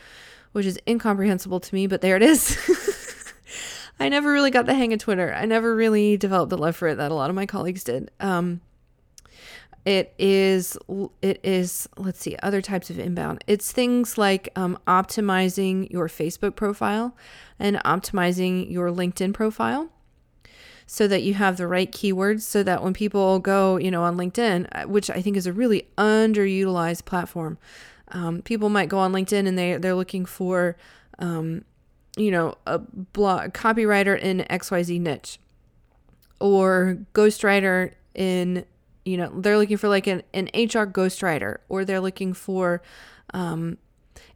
which 0.51 0.65
is 0.65 0.79
incomprehensible 0.87 1.59
to 1.59 1.75
me, 1.75 1.87
but 1.87 2.01
there 2.01 2.15
it 2.15 2.21
is. 2.21 2.57
I 3.99 4.09
never 4.09 4.31
really 4.31 4.51
got 4.51 4.65
the 4.65 4.75
hang 4.75 4.93
of 4.93 4.99
Twitter. 4.99 5.33
I 5.33 5.45
never 5.45 5.75
really 5.75 6.17
developed 6.17 6.49
the 6.49 6.57
love 6.57 6.75
for 6.75 6.89
it 6.89 6.95
that 6.95 7.11
a 7.11 7.15
lot 7.15 7.29
of 7.29 7.35
my 7.35 7.45
colleagues 7.45 7.83
did. 7.83 8.11
Um, 8.19 8.61
it 9.85 10.13
is 10.19 10.77
it 11.21 11.39
is 11.43 11.87
let's 11.97 12.19
see 12.19 12.35
other 12.43 12.61
types 12.61 12.89
of 12.89 12.99
inbound. 12.99 13.43
It's 13.47 13.71
things 13.71 14.17
like 14.17 14.49
um, 14.55 14.77
optimizing 14.87 15.89
your 15.89 16.07
Facebook 16.07 16.55
profile 16.55 17.15
and 17.57 17.77
optimizing 17.77 18.69
your 18.69 18.89
LinkedIn 18.89 19.33
profile 19.33 19.89
so 20.91 21.07
that 21.07 21.21
you 21.21 21.35
have 21.35 21.57
the 21.57 21.67
right 21.67 21.91
keywords 21.91 22.41
so 22.41 22.63
that 22.63 22.81
when 22.81 22.93
people 22.95 23.37
go, 23.37 23.77
you 23.77 23.91
know, 23.91 24.01
on 24.01 24.17
LinkedIn, 24.17 24.67
uh, 24.71 24.87
which 24.87 25.07
I 25.11 25.21
think 25.21 25.37
is 25.37 25.45
a 25.45 25.53
really 25.53 25.87
underutilized 25.99 27.05
platform, 27.05 27.59
um, 28.07 28.41
people 28.41 28.69
might 28.69 28.89
go 28.89 28.97
on 28.97 29.13
LinkedIn 29.13 29.47
and 29.47 29.55
they 29.55 29.77
they're 29.77 29.93
looking 29.93 30.25
for, 30.25 30.75
um, 31.19 31.63
you 32.17 32.31
know, 32.31 32.55
a 32.65 32.79
blog 32.79 33.53
copywriter 33.53 34.19
in 34.19 34.39
XYZ 34.49 34.99
niche 34.99 35.39
or 36.39 36.97
ghostwriter 37.13 37.93
in, 38.15 38.65
you 39.05 39.15
know, 39.15 39.31
they're 39.41 39.59
looking 39.59 39.77
for 39.77 39.89
like 39.89 40.07
an, 40.07 40.23
an 40.33 40.45
HR 40.55 40.89
ghostwriter 40.89 41.57
or 41.69 41.85
they're 41.85 42.01
looking 42.01 42.33
for, 42.33 42.81
um, 43.35 43.77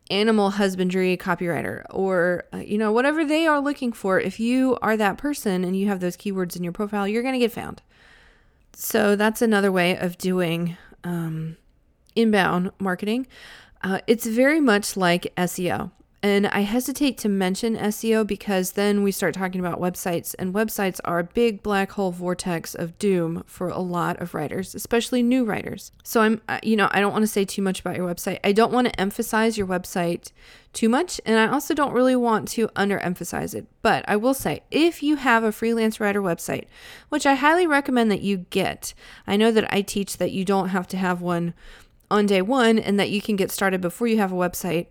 animal 0.09 0.51
husbandry 0.51 1.15
copywriter 1.17 1.85
or 1.89 2.43
uh, 2.53 2.57
you 2.57 2.77
know 2.77 2.91
whatever 2.91 3.23
they 3.23 3.47
are 3.47 3.61
looking 3.61 3.93
for 3.93 4.19
if 4.19 4.39
you 4.39 4.77
are 4.81 4.97
that 4.97 5.17
person 5.17 5.63
and 5.63 5.77
you 5.77 5.87
have 5.87 5.99
those 6.01 6.17
keywords 6.17 6.55
in 6.55 6.63
your 6.63 6.73
profile 6.73 7.07
you're 7.07 7.23
going 7.23 7.33
to 7.33 7.39
get 7.39 7.51
found. 7.51 7.81
So 8.73 9.15
that's 9.15 9.41
another 9.41 9.71
way 9.71 9.97
of 9.97 10.17
doing 10.17 10.77
um, 11.03 11.57
inbound 12.15 12.71
marketing. 12.79 13.27
Uh, 13.83 13.99
it's 14.07 14.25
very 14.25 14.59
much 14.59 14.97
like 14.97 15.33
seo 15.37 15.91
and 16.23 16.47
I 16.47 16.61
hesitate 16.61 17.17
to 17.19 17.29
mention 17.29 17.75
SEO 17.75 18.25
because 18.25 18.71
then 18.71 19.03
we 19.03 19.11
start 19.11 19.35
talking 19.35 19.59
about 19.59 19.81
websites, 19.81 20.33
and 20.39 20.53
websites 20.53 21.01
are 21.03 21.19
a 21.19 21.23
big 21.25 21.61
black 21.61 21.91
hole 21.91 22.11
vortex 22.11 22.73
of 22.73 22.97
doom 22.97 23.43
for 23.45 23.67
a 23.67 23.79
lot 23.79 24.21
of 24.21 24.33
writers, 24.33 24.73
especially 24.73 25.21
new 25.21 25.43
writers. 25.43 25.91
So 26.01 26.21
I'm, 26.21 26.41
you 26.63 26.77
know, 26.77 26.87
I 26.91 27.01
don't 27.01 27.11
want 27.11 27.23
to 27.23 27.27
say 27.27 27.43
too 27.43 27.61
much 27.61 27.81
about 27.81 27.97
your 27.97 28.07
website. 28.07 28.39
I 28.41 28.53
don't 28.53 28.71
want 28.71 28.87
to 28.87 28.97
emphasize 28.97 29.57
your 29.57 29.67
website 29.67 30.31
too 30.71 30.87
much, 30.87 31.19
and 31.25 31.37
I 31.37 31.51
also 31.51 31.73
don't 31.73 31.93
really 31.93 32.15
want 32.15 32.47
to 32.49 32.69
underemphasize 32.69 33.53
it. 33.53 33.67
But 33.81 34.05
I 34.07 34.15
will 34.15 34.33
say, 34.33 34.63
if 34.71 35.03
you 35.03 35.17
have 35.17 35.43
a 35.43 35.51
freelance 35.51 35.99
writer 35.99 36.21
website, 36.21 36.67
which 37.09 37.25
I 37.25 37.35
highly 37.35 37.67
recommend 37.67 38.09
that 38.11 38.21
you 38.21 38.37
get, 38.49 38.93
I 39.27 39.35
know 39.35 39.51
that 39.51 39.71
I 39.73 39.81
teach 39.81 40.15
that 40.17 40.31
you 40.31 40.45
don't 40.45 40.69
have 40.69 40.87
to 40.87 40.97
have 40.97 41.21
one 41.21 41.53
on 42.09 42.27
day 42.27 42.41
one 42.41 42.79
and 42.79 42.97
that 42.97 43.09
you 43.09 43.21
can 43.21 43.35
get 43.35 43.51
started 43.51 43.81
before 43.81 44.07
you 44.07 44.19
have 44.19 44.31
a 44.31 44.35
website. 44.35 44.87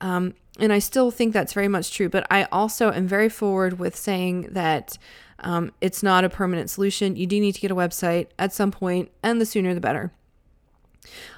Um, 0.00 0.34
and 0.58 0.72
I 0.72 0.78
still 0.78 1.10
think 1.10 1.32
that's 1.32 1.52
very 1.52 1.68
much 1.68 1.92
true. 1.92 2.08
But 2.08 2.26
I 2.30 2.44
also 2.52 2.92
am 2.92 3.06
very 3.06 3.28
forward 3.28 3.78
with 3.78 3.96
saying 3.96 4.48
that 4.52 4.98
um, 5.40 5.72
it's 5.80 6.02
not 6.02 6.24
a 6.24 6.30
permanent 6.30 6.70
solution. 6.70 7.16
You 7.16 7.26
do 7.26 7.40
need 7.40 7.52
to 7.52 7.60
get 7.60 7.70
a 7.70 7.76
website 7.76 8.28
at 8.38 8.52
some 8.52 8.70
point, 8.70 9.10
and 9.22 9.40
the 9.40 9.46
sooner 9.46 9.74
the 9.74 9.80
better. 9.80 10.12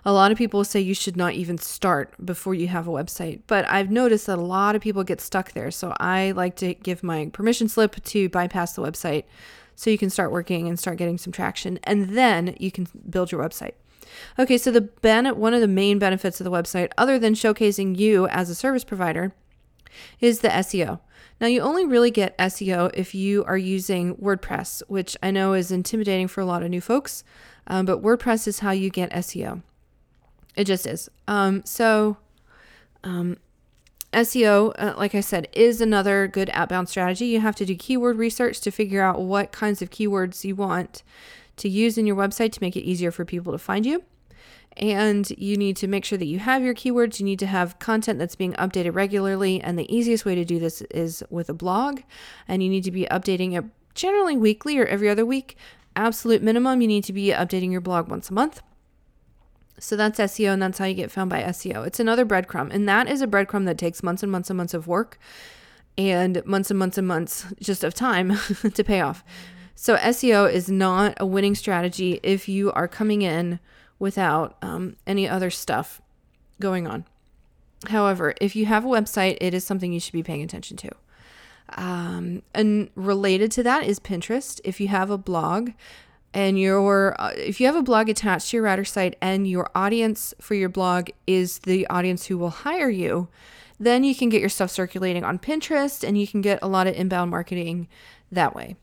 A 0.05 0.13
lot 0.13 0.33
of 0.33 0.39
people 0.39 0.65
say 0.65 0.81
you 0.81 0.95
should 0.95 1.17
not 1.17 1.35
even 1.35 1.59
start 1.59 2.15
before 2.25 2.55
you 2.55 2.69
have 2.69 2.89
a 2.89 2.93
website, 2.93 3.43
but 3.47 3.69
I've 3.69 3.91
noticed 3.91 4.27
that 4.27 4.39
a 4.39 4.43
lot 4.43 4.75
of 4.75 4.81
people 4.81 5.05
get 5.05 5.21
stuck 5.21 5.53
there. 5.53 5.71
So 5.71 5.95
I 6.01 6.31
like 6.31 6.57
to 6.57 6.75
give 6.75 7.03
my 7.03 7.27
permission 7.33 7.69
slip 7.69 8.03
to 8.03 8.29
bypass 8.31 8.73
the 8.73 8.83
website 8.83 9.25
so 9.75 9.91
you 9.91 9.99
can 9.99 10.11
start 10.11 10.33
working 10.33 10.69
and 10.69 10.79
start 10.79 10.97
getting 10.97 11.19
some 11.19 11.33
traction, 11.33 11.79
and 11.85 12.11
then 12.11 12.57
you 12.59 12.73
can 12.73 12.89
build 13.09 13.31
your 13.31 13.43
website. 13.43 13.75
Okay, 14.39 14.59
so 14.59 14.71
the 14.71 14.81
ben- 14.81 15.39
one 15.39 15.55
of 15.55 15.61
the 15.61 15.69
main 15.69 15.99
benefits 15.99 16.41
of 16.41 16.45
the 16.45 16.51
website, 16.51 16.91
other 16.97 17.19
than 17.19 17.35
showcasing 17.35 17.99
you 17.99 18.27
as 18.29 18.51
a 18.51 18.55
service 18.55 18.85
provider, 18.85 19.33
is 20.21 20.41
the 20.41 20.49
SEO. 20.49 21.01
Now, 21.41 21.47
you 21.47 21.61
only 21.61 21.85
really 21.85 22.11
get 22.11 22.37
SEO 22.39 22.91
if 22.95 23.15
you 23.15 23.45
are 23.45 23.59
using 23.59 24.17
WordPress, 24.17 24.83
which 24.89 25.17
I 25.23 25.31
know 25.31 25.53
is 25.53 25.71
intimidating 25.71 26.27
for 26.27 26.41
a 26.41 26.45
lot 26.45 26.63
of 26.63 26.71
new 26.71 26.81
folks, 26.81 27.23
um, 27.69 27.87
but 27.87 28.03
WordPress 28.03 28.49
is 28.49 28.61
how 28.61 28.73
you 28.73 28.91
get 28.91 29.13
SEO. 29.13 29.63
It 30.57 30.65
just 30.65 30.87
is. 30.87 31.09
Um, 31.29 31.65
so, 31.65 32.17
um, 33.05 33.37
SEO, 34.13 34.73
uh, 34.79 34.95
like 34.97 35.15
I 35.15 35.21
said, 35.21 35.49
is 35.53 35.81
another 35.81 36.27
good 36.27 36.51
outbound 36.53 36.89
strategy. 36.89 37.27
You 37.27 37.41
have 37.41 37.57
to 37.57 37.67
do 37.67 37.77
keyword 37.77 38.17
research 38.17 38.61
to 38.63 38.71
figure 38.71 39.03
out 39.03 39.21
what 39.21 39.53
kinds 39.53 39.83
of 39.83 39.91
keywords 39.91 40.45
you 40.45 40.57
want 40.57 41.03
to 41.59 41.69
use 41.69 41.99
in 41.99 42.07
your 42.07 42.17
website 42.17 42.53
to 42.53 42.63
make 42.63 42.77
it 42.77 42.83
easier 42.83 43.11
for 43.11 43.25
people 43.25 43.53
to 43.53 43.59
find 43.59 43.85
you. 43.85 44.03
And 44.77 45.29
you 45.31 45.57
need 45.57 45.77
to 45.79 45.89
make 45.89 46.05
sure 46.05 46.19
that 46.19 46.27
you 46.27 46.39
have 46.39 46.63
your 46.63 46.75
keywords. 46.75 47.19
You 47.19 47.27
need 47.27 47.39
to 47.41 47.47
have 47.47 47.79
content 47.79 48.19
that's 48.19 48.37
being 48.37 48.53
updated 48.55 48.95
regularly. 48.95 49.61
And 49.61 49.79
the 49.79 49.93
easiest 49.95 50.25
way 50.25 50.35
to 50.35 50.45
do 50.45 50.59
this 50.59 50.83
is 50.83 51.23
with 51.31 51.49
a 51.49 51.55
blog. 51.55 52.01
And 52.47 52.63
you 52.63 52.69
need 52.69 52.85
to 52.85 52.93
be 52.93 53.07
updating 53.11 53.59
it 53.59 53.65
generally 53.95 54.37
weekly 54.37 54.79
or 54.79 54.87
every 54.87 55.09
other 55.09 55.27
week. 55.27 55.57
Absolute 55.97 56.43
minimum, 56.43 56.81
you 56.81 56.87
need 56.87 57.05
to 57.05 57.13
be 57.13 57.29
updating 57.29 57.73
your 57.73 57.81
blog 57.81 58.09
once 58.09 58.31
a 58.31 58.35
month. 58.35 58.63
So 59.81 59.97
that's 59.97 60.19
SEO, 60.19 60.53
and 60.53 60.63
that's 60.63 60.79
how 60.79 60.87
you 60.87 60.95
get 60.95 61.11
found 61.11 61.31
by 61.31 61.43
SEO. 61.43 61.87
It's 61.87 62.01
another 62.01 62.27
breadcrumb, 62.27 62.73
and 62.73 62.89
that 62.89 63.09
is 63.09 63.23
a 63.23 63.27
breadcrumb 63.27 63.65
that 63.67 63.79
takes 63.79 64.03
months 64.03 64.23
and 64.23 64.31
months 64.31 64.51
and 64.51 64.57
months 64.57 64.75
of 64.75 64.89
work 64.89 65.19
and 65.97 66.45
months 66.47 66.71
and 66.71 66.79
months 66.79 66.99
and 66.99 67.07
months 67.07 67.47
just 67.61 67.85
of 67.85 67.95
time 67.95 68.37
to 68.75 68.85
pay 68.85 69.01
off. 69.01 69.25
So 69.81 69.95
SEO 69.95 70.53
is 70.53 70.69
not 70.69 71.15
a 71.19 71.25
winning 71.25 71.55
strategy 71.55 72.19
if 72.25 72.49
you 72.49 72.73
are 72.73 72.89
coming 72.89 73.23
in 73.23 73.61
without 74.01 74.57
um, 74.61 74.97
any 75.07 75.29
other 75.29 75.51
stuff 75.51 76.03
going 76.59 76.89
on. 76.89 77.05
However, 77.87 78.35
if 78.41 78.57
you 78.57 78.67
have 78.67 78.85
a 78.85 78.89
website, 78.89 79.39
it 79.41 79.55
is 79.55 79.63
something 79.63 79.93
you 79.93 80.01
should 80.01 80.15
be 80.15 80.25
paying 80.25 80.43
attention 80.43 80.77
to. 80.79 80.91
Um, 81.77 82.43
and 82.53 82.91
related 82.97 83.53
to 83.53 83.63
that 83.63 83.85
is 83.85 84.01
Pinterest. 84.01 84.61
If 84.65 84.81
you 84.81 84.89
have 84.89 85.11
a 85.11 85.17
blog 85.17 85.71
and 86.35 86.59
your 86.59 87.15
uh, 87.17 87.31
if 87.37 87.61
you 87.61 87.67
have 87.67 87.77
a 87.77 87.83
blog 87.83 88.09
attached 88.09 88.51
to 88.51 88.57
your 88.57 88.65
writer 88.65 88.85
site 88.85 89.15
and 89.21 89.47
your 89.47 89.71
audience 89.77 90.35
for 90.41 90.57
your 90.57 90.69
blog 90.69 91.11
is 91.29 91.61
the 91.61 91.87
audience 91.87 92.27
who 92.27 92.37
will 92.37 92.51
hire 92.51 92.91
you, 92.91 93.29
then 93.79 94.03
you 94.03 94.17
can 94.17 94.29
get 94.29 94.41
your 94.41 94.51
stuff 94.51 94.73
circulating 94.73 95.23
on 95.23 95.39
Pinterest 95.39 96.03
and 96.03 96.21
you 96.21 96.27
can 96.27 96.41
get 96.41 96.59
a 96.63 96.67
lot 96.67 96.89
of 96.89 96.97
inbound 96.97 97.31
marketing 97.31 97.87
that 98.33 98.57
way. 98.57 98.75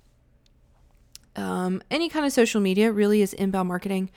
Um, 1.36 1.82
any 1.92 2.10
kind 2.10 2.26
of 2.26 2.32
social 2.32 2.62
media 2.62 2.92
really 2.92 3.22
is 3.22 3.34
inbound 3.34 3.68
marketing. 3.68 4.10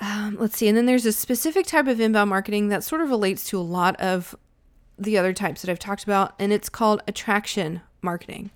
Um, 0.00 0.36
let's 0.38 0.56
see. 0.56 0.68
And 0.68 0.76
then 0.76 0.86
there's 0.86 1.06
a 1.06 1.12
specific 1.12 1.66
type 1.66 1.86
of 1.86 2.00
inbound 2.00 2.28
marketing 2.28 2.68
that 2.68 2.82
sort 2.82 3.02
of 3.02 3.10
relates 3.10 3.44
to 3.50 3.58
a 3.58 3.62
lot 3.62 3.94
of 4.00 4.34
the 4.98 5.16
other 5.16 5.32
types 5.32 5.62
that 5.62 5.70
I've 5.70 5.78
talked 5.78 6.04
about, 6.04 6.34
and 6.38 6.52
it's 6.52 6.68
called 6.68 7.02
attraction 7.06 7.80
marketing. 8.02 8.50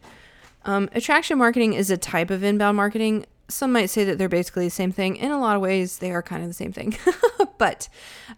Um, 0.64 0.88
attraction 0.92 1.38
marketing 1.38 1.74
is 1.74 1.90
a 1.90 1.96
type 1.96 2.30
of 2.30 2.42
inbound 2.42 2.76
marketing. 2.76 3.26
Some 3.48 3.72
might 3.72 3.86
say 3.86 4.02
that 4.04 4.18
they're 4.18 4.28
basically 4.28 4.64
the 4.64 4.70
same 4.70 4.90
thing. 4.90 5.16
In 5.16 5.30
a 5.30 5.40
lot 5.40 5.54
of 5.54 5.62
ways, 5.62 5.98
they 5.98 6.10
are 6.10 6.22
kind 6.22 6.42
of 6.42 6.48
the 6.48 6.54
same 6.54 6.72
thing. 6.72 6.96
but 7.58 7.88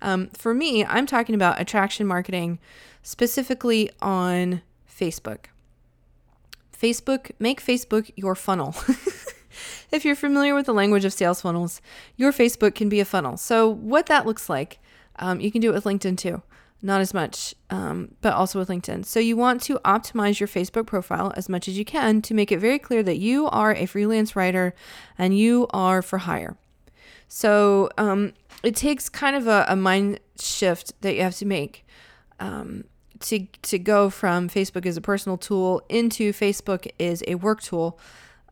um, 0.03 0.29
for 0.35 0.53
me, 0.53 0.85
I'm 0.85 1.07
talking 1.07 1.35
about 1.35 1.61
attraction 1.61 2.07
marketing 2.07 2.59
specifically 3.03 3.91
on 4.03 4.61
Facebook. 4.89 5.47
Facebook, 6.81 7.33
make 7.39 7.63
Facebook 7.63 8.11
your 8.17 8.35
funnel. 8.35 8.75
if 9.91 10.05
you're 10.05 10.17
familiar 10.17 10.55
with 10.55 10.67
the 10.67 10.75
language 10.75 11.05
of 11.05 11.13
sales 11.13 11.41
funnels, 11.41 11.81
your 12.17 12.33
Facebook 12.33 12.75
can 12.75 12.89
be 12.89 13.01
a 13.01 13.05
funnel. 13.05 13.37
So, 13.37 13.69
what 13.69 14.07
that 14.07 14.27
looks 14.27 14.49
like, 14.49 14.79
um, 15.17 15.41
you 15.41 15.51
can 15.51 15.61
do 15.61 15.71
it 15.71 15.75
with 15.75 15.85
LinkedIn 15.85 16.19
too. 16.19 16.43
Not 16.81 17.01
as 17.01 17.13
much, 17.13 17.57
um, 17.71 18.15
but 18.21 18.35
also 18.35 18.59
with 18.61 18.69
LinkedIn. 18.69 19.05
So, 19.05 19.19
you 19.19 19.37
want 19.37 19.63
to 19.63 19.79
optimize 19.85 20.39
your 20.39 20.47
Facebook 20.47 20.87
profile 20.87 21.33
as 21.37 21.49
much 21.49 21.67
as 21.67 21.77
you 21.77 21.85
can 21.85 22.23
to 22.23 22.35
make 22.35 22.53
it 22.53 22.59
very 22.59 22.79
clear 22.79 23.03
that 23.03 23.19
you 23.19 23.49
are 23.49 23.75
a 23.75 23.87
freelance 23.87 24.37
writer 24.37 24.75
and 25.17 25.37
you 25.37 25.67
are 25.71 26.03
for 26.03 26.19
hire. 26.19 26.57
So, 27.27 27.91
um, 27.99 28.35
it 28.63 28.77
takes 28.77 29.09
kind 29.09 29.37
of 29.37 29.47
a, 29.47 29.67
a, 29.69 29.77
mind 29.77 30.21
shift 30.41 31.01
that 31.03 31.15
you 31.15 31.23
have 31.23 31.37
to 31.37 31.47
make. 31.47 31.85
To 33.21 33.47
to 33.63 33.79
go 33.79 34.11
from 34.11 34.49
Facebook 34.49 34.87
as 34.87 34.97
a 34.97 35.01
personal 35.01 35.37
tool 35.37 35.83
into 35.89 36.33
Facebook 36.33 36.89
is 36.99 37.25
a 37.27 37.35
work 37.35 37.61
tool. 37.63 37.99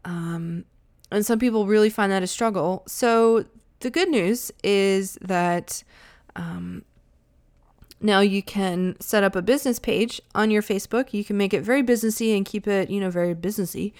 Um, 0.04 0.64
and 1.11 1.25
some 1.25 1.38
people 1.38 1.66
really 1.66 1.90
find 1.90 2.11
that 2.11 2.23
a 2.23 2.26
struggle. 2.26 2.82
So 2.87 3.44
the 3.80 3.90
good 3.90 4.08
news 4.08 4.50
is 4.64 5.18
that 5.20 5.85
um, 6.35 6.85
now 8.00 8.20
you 8.20 8.42
can 8.42 8.96
set 9.00 9.23
up 9.23 9.37
a 9.37 9.42
business 9.42 9.78
page 9.78 10.20
on 10.35 10.50
your 10.50 10.62
Facebook. 10.62 11.12
You 11.12 11.25
can 11.25 11.37
make 11.37 11.54
it 11.54 11.62
very 11.62 11.82
businessy 11.82 12.37
and 12.37 12.44
keep 12.44 12.66
it, 12.66 12.90
you 12.90 13.00
know, 13.00 13.11
very 13.11 13.35
businessy. 13.35 13.92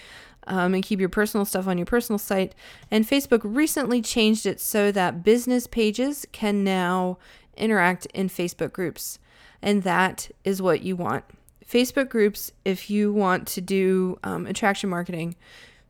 Um, 0.49 0.73
and 0.73 0.81
keep 0.81 1.01
your 1.01 1.09
personal 1.09 1.43
stuff 1.43 1.67
on 1.67 1.77
your 1.77 1.85
personal 1.85 2.17
site. 2.17 2.55
And 2.89 3.05
Facebook 3.05 3.41
recently 3.43 4.01
changed 4.01 4.45
it 4.45 4.61
so 4.61 4.93
that 4.93 5.21
business 5.21 5.67
pages 5.67 6.25
can 6.31 6.63
now 6.63 7.17
interact 7.57 8.05
in 8.13 8.29
Facebook 8.29 8.71
groups. 8.71 9.19
And 9.61 9.83
that 9.83 10.29
is 10.43 10.61
what 10.61 10.81
you 10.81 10.95
want. 10.95 11.23
Facebook 11.67 12.09
groups, 12.09 12.51
if 12.63 12.89
you 12.89 13.11
want 13.11 13.47
to 13.47 13.61
do 13.61 14.17
um, 14.23 14.45
attraction 14.45 14.89
marketing, 14.89 15.35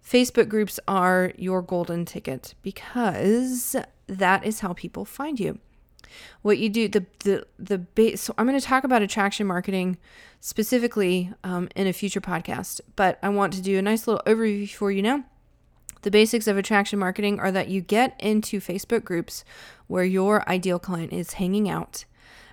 Facebook 0.03 0.47
groups 0.47 0.79
are 0.88 1.33
your 1.38 1.62
golden 1.62 2.05
ticket 2.05 2.55
because 2.63 3.75
that 4.07 4.45
is 4.45 4.62
how 4.62 4.73
people 4.73 5.06
find 5.06 5.39
you. 5.39 5.60
What 6.41 6.58
you 6.58 6.69
do, 6.69 6.88
the 6.88 7.06
the 7.19 7.45
the 7.60 7.77
base. 7.77 8.21
So 8.21 8.34
I'm 8.38 8.47
going 8.47 8.60
to 8.60 8.65
talk 8.65 8.86
about 8.86 9.01
attraction 9.01 9.45
marketing 9.45 9.97
specifically 10.39 11.34
um, 11.43 11.67
in 11.75 11.86
a 11.86 11.93
future 11.93 12.21
podcast, 12.21 12.80
but 12.95 13.19
I 13.21 13.30
want 13.30 13.53
to 13.53 13.62
do 13.62 13.77
a 13.77 13.82
nice 13.82 14.08
little 14.08 14.23
overview 14.25 14.69
for 14.69 14.89
you 14.89 15.01
now. 15.01 15.25
The 16.03 16.12
basics 16.12 16.47
of 16.47 16.58
attraction 16.58 16.99
marketing 16.99 17.39
are 17.39 17.51
that 17.51 17.67
you 17.67 17.82
get 17.82 18.15
into 18.19 18.62
Facebook 18.62 19.03
groups 19.03 19.43
where 19.88 20.06
your 20.06 20.47
ideal 20.47 20.80
client 20.80 21.12
is 21.12 21.34
hanging 21.34 21.69
out 21.69 22.06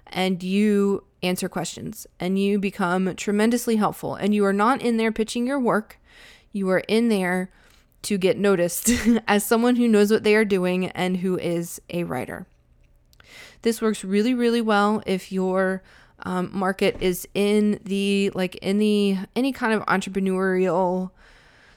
and 0.06 0.42
you 0.42 1.04
answer 1.22 1.48
questions 1.48 2.06
and 2.20 2.38
you 2.38 2.58
become 2.58 3.14
tremendously 3.16 3.76
helpful 3.76 4.14
and 4.14 4.34
you 4.34 4.44
are 4.44 4.52
not 4.52 4.82
in 4.82 4.96
there 4.98 5.10
pitching 5.10 5.46
your 5.46 5.58
work 5.58 5.98
you 6.54 6.70
are 6.70 6.84
in 6.86 7.08
there 7.08 7.50
to 8.04 8.16
get 8.18 8.38
noticed 8.38 8.90
as 9.28 9.44
someone 9.44 9.76
who 9.76 9.88
knows 9.88 10.10
what 10.10 10.22
they 10.22 10.34
are 10.36 10.44
doing 10.44 10.86
and 10.90 11.18
who 11.18 11.36
is 11.38 11.80
a 11.90 12.04
writer. 12.04 12.46
This 13.62 13.82
works 13.82 14.04
really, 14.04 14.34
really 14.34 14.60
well 14.60 15.02
if 15.06 15.32
your 15.32 15.82
um, 16.20 16.50
market 16.52 16.96
is 17.00 17.26
in 17.34 17.80
the 17.84 18.30
like 18.34 18.54
in 18.56 18.78
the 18.78 19.18
any 19.34 19.52
kind 19.52 19.72
of 19.72 19.84
entrepreneurial 19.86 21.10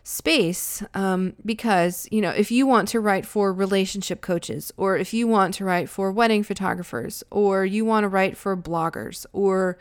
space 0.08 0.82
um, 0.94 1.34
because 1.44 2.08
you 2.12 2.22
know 2.22 2.30
if 2.30 2.50
you 2.50 2.66
want 2.66 2.88
to 2.88 2.98
write 2.98 3.26
for 3.26 3.52
relationship 3.52 4.22
coaches 4.22 4.72
or 4.78 4.96
if 4.96 5.14
you 5.14 5.28
want 5.28 5.54
to 5.54 5.66
write 5.66 5.90
for 5.90 6.14
wedding 6.14 6.44
photographers 6.44 7.26
or 7.30 7.66
you 7.66 7.84
want 7.84 8.06
to 8.06 8.08
write 8.08 8.38
for 8.38 8.56
bloggers 8.56 9.26
or 9.34 9.78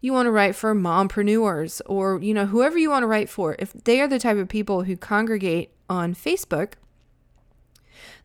you 0.00 0.12
want 0.12 0.26
to 0.26 0.30
write 0.30 0.56
for 0.56 0.74
mompreneurs 0.74 1.80
or, 1.86 2.20
you 2.22 2.32
know, 2.32 2.46
whoever 2.46 2.78
you 2.78 2.90
want 2.90 3.02
to 3.02 3.06
write 3.06 3.28
for, 3.28 3.54
if 3.58 3.72
they 3.72 4.00
are 4.00 4.08
the 4.08 4.18
type 4.18 4.38
of 4.38 4.48
people 4.48 4.84
who 4.84 4.96
congregate 4.96 5.70
on 5.88 6.14
Facebook, 6.14 6.74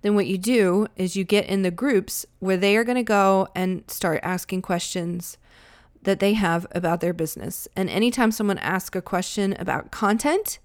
then 0.01 0.15
what 0.15 0.27
you 0.27 0.37
do 0.37 0.87
is 0.95 1.15
you 1.15 1.23
get 1.23 1.45
in 1.47 1.63
the 1.63 1.71
groups 1.71 2.25
where 2.39 2.57
they 2.57 2.77
are 2.77 2.83
going 2.83 2.95
to 2.95 3.03
go 3.03 3.47
and 3.53 3.83
start 3.89 4.19
asking 4.23 4.61
questions 4.61 5.37
that 6.03 6.19
they 6.19 6.33
have 6.33 6.65
about 6.71 7.01
their 7.01 7.13
business. 7.13 7.67
And 7.75 7.89
anytime 7.89 8.31
someone 8.31 8.59
asks 8.59 8.95
a 8.95 9.01
question 9.01 9.55
about 9.59 9.91
content 9.91 10.59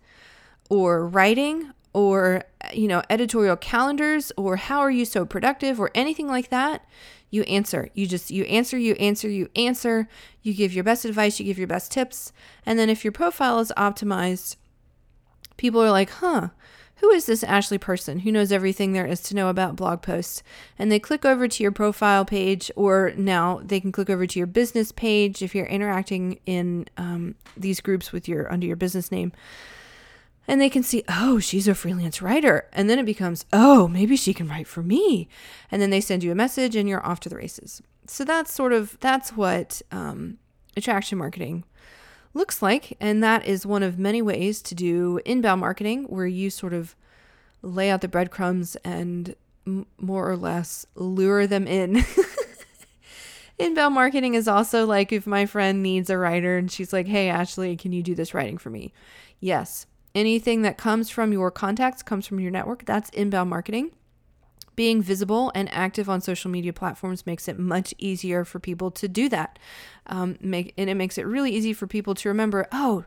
or 0.70 1.06
writing 1.06 1.70
or 1.92 2.44
you 2.72 2.88
know 2.88 3.02
editorial 3.10 3.56
calendars 3.56 4.32
or 4.36 4.56
how 4.56 4.78
are 4.78 4.90
you 4.90 5.04
so 5.04 5.26
productive 5.26 5.78
or 5.78 5.90
anything 5.94 6.26
like 6.26 6.48
that, 6.48 6.86
you 7.28 7.42
answer. 7.42 7.90
You 7.92 8.06
just 8.06 8.30
you 8.30 8.44
answer, 8.44 8.78
you 8.78 8.94
answer, 8.94 9.28
you 9.28 9.50
answer. 9.54 10.08
You 10.42 10.54
give 10.54 10.72
your 10.72 10.84
best 10.84 11.04
advice, 11.04 11.38
you 11.38 11.44
give 11.44 11.58
your 11.58 11.66
best 11.66 11.92
tips. 11.92 12.32
And 12.64 12.78
then 12.78 12.88
if 12.88 13.04
your 13.04 13.12
profile 13.12 13.58
is 13.58 13.72
optimized, 13.76 14.56
people 15.58 15.82
are 15.82 15.90
like, 15.90 16.10
"Huh, 16.10 16.48
who 16.96 17.10
is 17.10 17.26
this 17.26 17.42
Ashley 17.42 17.78
person 17.78 18.20
who 18.20 18.32
knows 18.32 18.52
everything 18.52 18.92
there 18.92 19.06
is 19.06 19.20
to 19.22 19.34
know 19.34 19.48
about 19.48 19.76
blog 19.76 20.02
posts? 20.02 20.42
And 20.78 20.92
they 20.92 20.98
click 20.98 21.24
over 21.24 21.48
to 21.48 21.62
your 21.62 21.72
profile 21.72 22.24
page, 22.24 22.70
or 22.76 23.12
now 23.16 23.60
they 23.64 23.80
can 23.80 23.90
click 23.90 24.10
over 24.10 24.26
to 24.26 24.38
your 24.38 24.46
business 24.46 24.92
page 24.92 25.42
if 25.42 25.54
you're 25.54 25.66
interacting 25.66 26.38
in 26.46 26.86
um, 26.96 27.34
these 27.56 27.80
groups 27.80 28.12
with 28.12 28.28
your 28.28 28.52
under 28.52 28.66
your 28.66 28.76
business 28.76 29.10
name 29.10 29.32
and 30.50 30.60
they 30.60 30.68
can 30.68 30.82
see, 30.82 31.04
oh, 31.08 31.38
she's 31.38 31.68
a 31.68 31.76
freelance 31.76 32.20
writer. 32.20 32.66
And 32.72 32.90
then 32.90 32.98
it 32.98 33.06
becomes, 33.06 33.44
oh, 33.52 33.86
maybe 33.86 34.16
she 34.16 34.34
can 34.34 34.48
write 34.48 34.66
for 34.66 34.82
me. 34.82 35.28
And 35.70 35.80
then 35.80 35.90
they 35.90 36.00
send 36.00 36.24
you 36.24 36.32
a 36.32 36.34
message 36.34 36.74
and 36.74 36.88
you're 36.88 37.06
off 37.06 37.20
to 37.20 37.28
the 37.28 37.36
races. 37.36 37.80
So 38.08 38.24
that's 38.24 38.52
sort 38.52 38.72
of, 38.72 38.98
that's 38.98 39.36
what 39.36 39.80
um, 39.92 40.38
attraction 40.76 41.18
marketing 41.18 41.62
looks 42.34 42.62
like. 42.62 42.96
And 42.98 43.22
that 43.22 43.46
is 43.46 43.64
one 43.64 43.84
of 43.84 43.96
many 43.96 44.20
ways 44.22 44.60
to 44.62 44.74
do 44.74 45.20
inbound 45.24 45.60
marketing 45.60 46.06
where 46.08 46.26
you 46.26 46.50
sort 46.50 46.72
of 46.72 46.96
lay 47.62 47.88
out 47.88 48.00
the 48.00 48.08
breadcrumbs 48.08 48.74
and 48.84 49.36
m- 49.68 49.86
more 49.98 50.28
or 50.28 50.36
less 50.36 50.84
lure 50.96 51.46
them 51.46 51.68
in. 51.68 52.04
inbound 53.56 53.94
marketing 53.94 54.34
is 54.34 54.48
also 54.48 54.84
like 54.84 55.12
if 55.12 55.28
my 55.28 55.46
friend 55.46 55.80
needs 55.80 56.10
a 56.10 56.18
writer 56.18 56.58
and 56.58 56.72
she's 56.72 56.92
like, 56.92 57.06
hey, 57.06 57.28
Ashley, 57.28 57.76
can 57.76 57.92
you 57.92 58.02
do 58.02 58.16
this 58.16 58.34
writing 58.34 58.58
for 58.58 58.70
me? 58.70 58.92
Yes, 59.38 59.86
Anything 60.14 60.62
that 60.62 60.76
comes 60.76 61.08
from 61.10 61.32
your 61.32 61.50
contacts, 61.50 62.02
comes 62.02 62.26
from 62.26 62.40
your 62.40 62.50
network, 62.50 62.84
that's 62.84 63.10
inbound 63.10 63.50
marketing. 63.50 63.92
Being 64.76 65.02
visible 65.02 65.52
and 65.54 65.72
active 65.72 66.08
on 66.08 66.20
social 66.20 66.50
media 66.50 66.72
platforms 66.72 67.26
makes 67.26 67.48
it 67.48 67.58
much 67.58 67.94
easier 67.98 68.44
for 68.44 68.58
people 68.58 68.90
to 68.92 69.08
do 69.08 69.28
that. 69.28 69.58
Um, 70.06 70.38
make, 70.40 70.72
and 70.78 70.88
it 70.88 70.94
makes 70.94 71.18
it 71.18 71.26
really 71.26 71.52
easy 71.52 71.72
for 71.72 71.86
people 71.86 72.14
to 72.14 72.28
remember, 72.28 72.66
oh, 72.72 73.04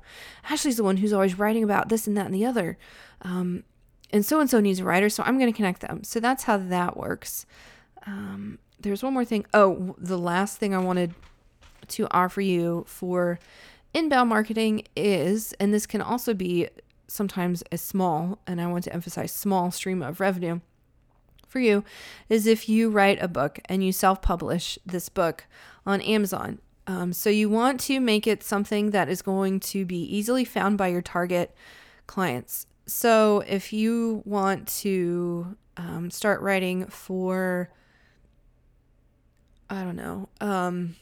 Ashley's 0.50 0.78
the 0.78 0.84
one 0.84 0.98
who's 0.98 1.14
always 1.14 1.40
writing 1.40 1.64
about 1.64 1.90
this 1.90 2.06
and 2.06 2.16
that 2.16 2.28
and 2.28 2.36
the 2.36 2.46
other. 2.46 2.78
Um, 3.24 3.64
and 4.12 4.26
so 4.26 4.40
and 4.40 4.50
so 4.50 4.60
needs 4.60 4.80
a 4.80 4.84
writer, 4.84 5.10
so 5.10 5.24
I'm 5.24 5.40
going 5.40 5.52
to 5.52 5.58
connect 5.58 5.82
them. 5.82 6.04
So 6.04 6.20
that's 6.20 6.44
how 6.44 6.58
that 6.58 6.96
works. 6.96 7.46
Um, 8.06 8.60
there's 8.80 9.02
one 9.02 9.14
more 9.14 9.26
thing. 9.26 9.46
Oh, 9.54 9.96
the 9.98 10.20
last 10.20 10.60
thing 10.60 10.76
I 10.76 10.80
wanted 10.80 11.16
to 11.88 12.08
offer 12.12 12.42
you 12.42 12.86
for 12.88 13.40
inbound 13.94 14.30
marketing 14.30 14.84
is, 14.96 15.54
and 15.54 15.74
this 15.74 15.88
can 15.88 16.02
also 16.02 16.34
be 16.34 16.70
sometimes 17.14 17.64
a 17.72 17.78
small, 17.78 18.40
and 18.48 18.60
I 18.60 18.68
want 18.68 18.84
to 18.86 18.94
emphasize 18.94 19.32
small 19.32 19.72
stream 19.72 20.02
of 20.02 20.20
revenue 20.20 20.60
for 21.48 21.60
you, 21.60 21.84
is 22.28 22.48
if 22.48 22.68
you 22.68 22.90
write 22.90 23.22
a 23.22 23.28
book 23.28 23.60
and 23.66 23.84
you 23.84 23.92
self 23.92 24.22
publish 24.22 24.80
this 24.86 25.10
book 25.10 25.46
on 25.86 26.02
Amazon. 26.02 26.60
Um, 26.88 27.14
so 27.14 27.30
you 27.30 27.50
want 27.50 27.80
to 27.82 28.00
make 28.00 28.28
it 28.28 28.44
something 28.44 28.90
that 28.90 29.08
is 29.08 29.22
going 29.22 29.60
to 29.62 29.86
be 29.86 30.04
easily 30.04 30.44
found 30.44 30.78
by 30.78 30.88
your 30.88 31.02
target 31.02 31.56
clients. 32.08 32.66
So 32.88 33.44
if 33.48 33.72
you 33.72 34.22
want 34.26 34.68
to 34.80 35.56
um, 35.78 36.12
start 36.12 36.42
writing 36.42 36.88
for, 36.88 37.70
I 39.70 39.84
don't 39.84 39.96
know, 39.96 40.28
um, 40.42 40.96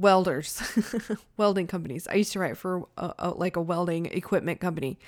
welders, 0.00 0.62
welding 1.36 1.66
companies. 1.66 2.08
I 2.08 2.14
used 2.14 2.32
to 2.32 2.38
write 2.38 2.56
for 2.56 2.86
a, 2.96 3.14
a, 3.18 3.30
like 3.30 3.56
a 3.56 3.62
welding 3.62 4.06
equipment 4.06 4.60
company. 4.60 4.98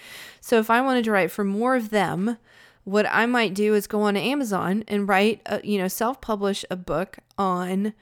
So 0.41 0.59
if 0.59 0.71
I 0.71 0.81
wanted 0.81 1.05
to 1.05 1.11
write 1.11 1.31
for 1.31 1.45
more 1.45 1.75
of 1.75 1.91
them, 1.91 2.37
what 2.85 3.07
I 3.11 3.27
might 3.27 3.55
do 3.55 3.75
is 3.75 3.87
go 3.87 4.03
on 4.03 4.17
Amazon 4.17 4.85
and 4.89 5.09
write, 5.09 5.41
a, 5.47 5.65
you 5.65 5.79
know, 5.79 5.89
self-publish 5.89 6.65
a 6.71 6.77
book 6.77 7.19
on 7.39 7.95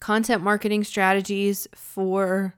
content 0.00 0.42
marketing 0.42 0.84
strategies 0.84 1.66
for 1.74 2.54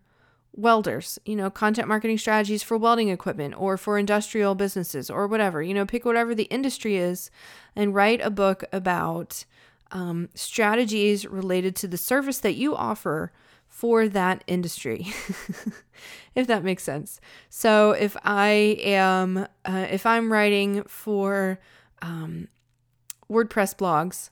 welders, 0.52 1.20
you 1.24 1.36
know, 1.36 1.48
content 1.50 1.86
marketing 1.86 2.18
strategies 2.18 2.64
for 2.64 2.76
welding 2.76 3.08
equipment 3.08 3.54
or 3.56 3.76
for 3.76 3.96
industrial 3.96 4.56
businesses 4.56 5.08
or 5.08 5.28
whatever. 5.28 5.62
You 5.62 5.72
know, 5.72 5.86
pick 5.86 6.04
whatever 6.04 6.34
the 6.34 6.44
industry 6.44 6.96
is 6.96 7.30
and 7.76 7.94
write 7.94 8.20
a 8.20 8.30
book 8.30 8.64
about 8.72 9.44
um, 9.90 10.28
strategies 10.34 11.26
related 11.26 11.74
to 11.76 11.88
the 11.88 11.96
service 11.96 12.38
that 12.38 12.54
you 12.54 12.74
offer 12.76 13.32
for 13.68 14.08
that 14.08 14.42
industry, 14.46 15.06
if 16.34 16.46
that 16.46 16.64
makes 16.64 16.82
sense. 16.82 17.20
So 17.48 17.92
if 17.92 18.16
I 18.24 18.78
am, 18.82 19.46
uh, 19.64 19.86
if 19.90 20.06
I'm 20.06 20.32
writing 20.32 20.82
for 20.84 21.60
um, 22.02 22.48
WordPress 23.30 23.76
blogs 23.76 24.30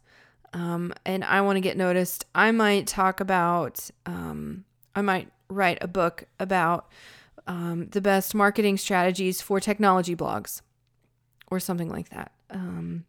um, 0.52 0.92
and 1.04 1.22
I 1.22 1.42
want 1.42 1.56
to 1.56 1.60
get 1.60 1.76
noticed, 1.76 2.24
I 2.34 2.50
might 2.50 2.86
talk 2.86 3.20
about, 3.20 3.90
um, 4.04 4.64
I 4.94 5.02
might 5.02 5.30
write 5.48 5.78
a 5.80 5.88
book 5.88 6.24
about 6.40 6.90
um, 7.46 7.88
the 7.90 8.00
best 8.00 8.34
marketing 8.34 8.76
strategies 8.76 9.40
for 9.40 9.60
technology 9.60 10.16
blogs 10.16 10.62
or 11.50 11.60
something 11.60 11.88
like 11.88 12.08
that. 12.08 12.32
Um, 12.50 13.04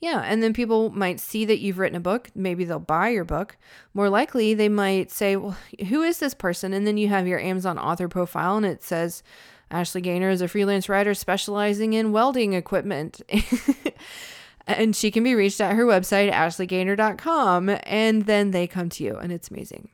yeah, 0.00 0.20
and 0.20 0.42
then 0.42 0.52
people 0.52 0.90
might 0.90 1.20
see 1.20 1.44
that 1.44 1.60
you've 1.60 1.78
written 1.78 1.96
a 1.96 2.00
book. 2.00 2.30
Maybe 2.34 2.64
they'll 2.64 2.78
buy 2.78 3.08
your 3.08 3.24
book. 3.24 3.56
More 3.94 4.08
likely, 4.08 4.54
they 4.54 4.68
might 4.68 5.10
say, 5.10 5.36
Well, 5.36 5.56
who 5.88 6.02
is 6.02 6.18
this 6.18 6.34
person? 6.34 6.72
And 6.72 6.86
then 6.86 6.96
you 6.96 7.08
have 7.08 7.26
your 7.26 7.40
Amazon 7.40 7.78
author 7.78 8.08
profile 8.08 8.56
and 8.56 8.66
it 8.66 8.82
says, 8.82 9.22
Ashley 9.70 10.00
Gainer 10.00 10.30
is 10.30 10.40
a 10.40 10.48
freelance 10.48 10.88
writer 10.88 11.14
specializing 11.14 11.94
in 11.94 12.12
welding 12.12 12.52
equipment. 12.52 13.22
and 14.66 14.94
she 14.94 15.10
can 15.10 15.24
be 15.24 15.34
reached 15.34 15.60
at 15.60 15.74
her 15.74 15.84
website, 15.84 16.32
ashleygainer.com. 16.32 17.76
And 17.84 18.26
then 18.26 18.50
they 18.50 18.66
come 18.66 18.88
to 18.90 19.04
you, 19.04 19.16
and 19.16 19.32
it's 19.32 19.50
amazing. 19.50 19.90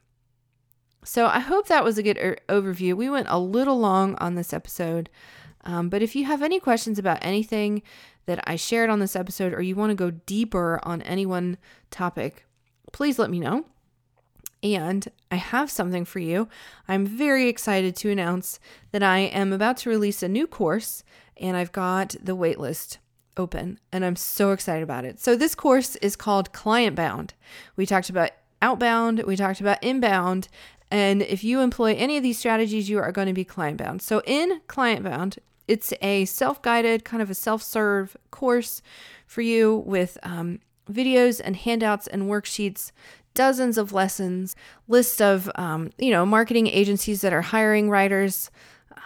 So 1.04 1.26
I 1.26 1.38
hope 1.38 1.68
that 1.68 1.84
was 1.84 1.98
a 1.98 2.02
good 2.02 2.18
er- 2.18 2.38
overview. 2.48 2.94
We 2.94 3.08
went 3.08 3.28
a 3.30 3.38
little 3.38 3.78
long 3.78 4.16
on 4.16 4.34
this 4.34 4.52
episode. 4.52 5.08
Um, 5.64 5.88
but 5.88 6.02
if 6.02 6.16
you 6.16 6.24
have 6.24 6.42
any 6.42 6.60
questions 6.60 6.98
about 6.98 7.18
anything 7.22 7.82
that 8.26 8.42
I 8.46 8.56
shared 8.56 8.90
on 8.90 9.00
this 9.00 9.16
episode, 9.16 9.52
or 9.52 9.62
you 9.62 9.74
want 9.74 9.90
to 9.90 9.94
go 9.94 10.10
deeper 10.10 10.80
on 10.82 11.02
any 11.02 11.26
one 11.26 11.58
topic, 11.90 12.46
please 12.92 13.18
let 13.18 13.30
me 13.30 13.40
know. 13.40 13.66
And 14.62 15.08
I 15.30 15.36
have 15.36 15.70
something 15.70 16.04
for 16.04 16.18
you. 16.18 16.48
I'm 16.86 17.06
very 17.06 17.48
excited 17.48 17.96
to 17.96 18.10
announce 18.10 18.60
that 18.92 19.02
I 19.02 19.18
am 19.20 19.52
about 19.52 19.78
to 19.78 19.90
release 19.90 20.22
a 20.22 20.28
new 20.28 20.46
course, 20.46 21.02
and 21.36 21.56
I've 21.56 21.72
got 21.72 22.14
the 22.22 22.36
waitlist 22.36 22.98
open, 23.36 23.78
and 23.90 24.04
I'm 24.04 24.16
so 24.16 24.52
excited 24.52 24.82
about 24.82 25.04
it. 25.04 25.18
So, 25.18 25.34
this 25.34 25.54
course 25.54 25.96
is 25.96 26.14
called 26.14 26.52
Client 26.52 26.94
Bound. 26.94 27.34
We 27.76 27.86
talked 27.86 28.10
about 28.10 28.30
outbound, 28.60 29.22
we 29.26 29.36
talked 29.36 29.60
about 29.60 29.82
inbound, 29.82 30.48
and 30.90 31.22
if 31.22 31.44
you 31.44 31.60
employ 31.60 31.94
any 31.94 32.16
of 32.16 32.22
these 32.22 32.38
strategies, 32.38 32.90
you 32.90 32.98
are 32.98 33.12
going 33.12 33.28
to 33.28 33.32
be 33.32 33.44
client 33.44 33.78
bound. 33.78 34.02
So, 34.02 34.22
in 34.26 34.60
client 34.66 35.04
bound, 35.04 35.38
it's 35.70 35.92
a 36.02 36.24
self 36.24 36.60
guided, 36.62 37.04
kind 37.04 37.22
of 37.22 37.30
a 37.30 37.34
self 37.34 37.62
serve 37.62 38.16
course 38.32 38.82
for 39.26 39.40
you 39.40 39.84
with 39.86 40.18
um, 40.24 40.58
videos 40.90 41.40
and 41.42 41.54
handouts 41.54 42.08
and 42.08 42.24
worksheets, 42.24 42.90
dozens 43.34 43.78
of 43.78 43.92
lessons, 43.92 44.56
list 44.88 45.22
of, 45.22 45.48
um, 45.54 45.90
you 45.96 46.10
know, 46.10 46.26
marketing 46.26 46.66
agencies 46.66 47.20
that 47.20 47.32
are 47.32 47.42
hiring 47.42 47.88
writers, 47.88 48.50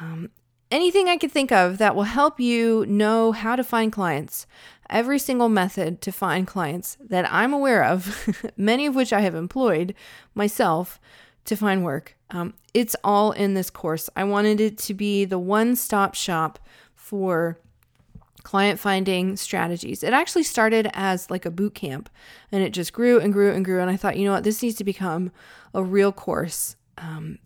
um, 0.01 0.31
anything 0.71 1.07
I 1.07 1.19
could 1.19 1.31
think 1.31 1.53
of 1.53 1.77
that 1.77 1.95
will 1.95 2.05
help 2.05 2.41
you 2.41 2.87
know 2.87 3.33
how 3.33 3.57
to 3.57 3.63
find 3.63 3.93
clients. 3.93 4.47
Every 4.89 5.19
single 5.19 5.51
method 5.51 6.01
to 6.01 6.13
find 6.13 6.47
clients 6.47 6.97
that 7.01 7.31
I'm 7.31 7.53
aware 7.53 7.85
of, 7.85 8.27
many 8.57 8.87
of 8.87 8.95
which 8.95 9.13
I 9.13 9.21
have 9.21 9.35
employed 9.35 9.95
myself 10.35 10.99
to 11.45 11.57
find 11.57 11.85
work. 11.85 12.17
Um, 12.31 12.55
it's 12.73 12.97
all 13.05 13.33
in 13.33 13.55
this 13.55 13.71
course. 13.71 14.11
I 14.17 14.25
wanted 14.25 14.61
it 14.61 14.79
to 14.79 14.95
be 14.95 15.25
the 15.25 15.39
one 15.39 15.77
stop 15.77 16.15
shop 16.15 16.59
for 16.95 17.59
client 18.43 18.79
finding 18.79 19.37
strategies. 19.37 20.03
It 20.03 20.13
actually 20.13 20.43
started 20.43 20.89
as 20.93 21.31
like 21.31 21.47
a 21.47 21.51
boot 21.51 21.75
camp 21.75 22.11
and 22.53 22.63
it 22.63 22.71
just 22.71 22.93
grew 22.93 23.19
and 23.19 23.33
grew 23.33 23.53
and 23.53 23.65
grew. 23.65 23.81
And 23.81 23.91
I 23.91 23.97
thought, 23.97 24.17
you 24.17 24.27
know 24.27 24.33
what, 24.33 24.45
this 24.45 24.63
needs 24.63 24.77
to 24.77 24.85
become 24.85 25.33
a 25.73 25.83
real 25.83 26.13
course 26.13 26.77
um, 26.99 27.39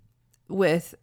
with 0.48 0.94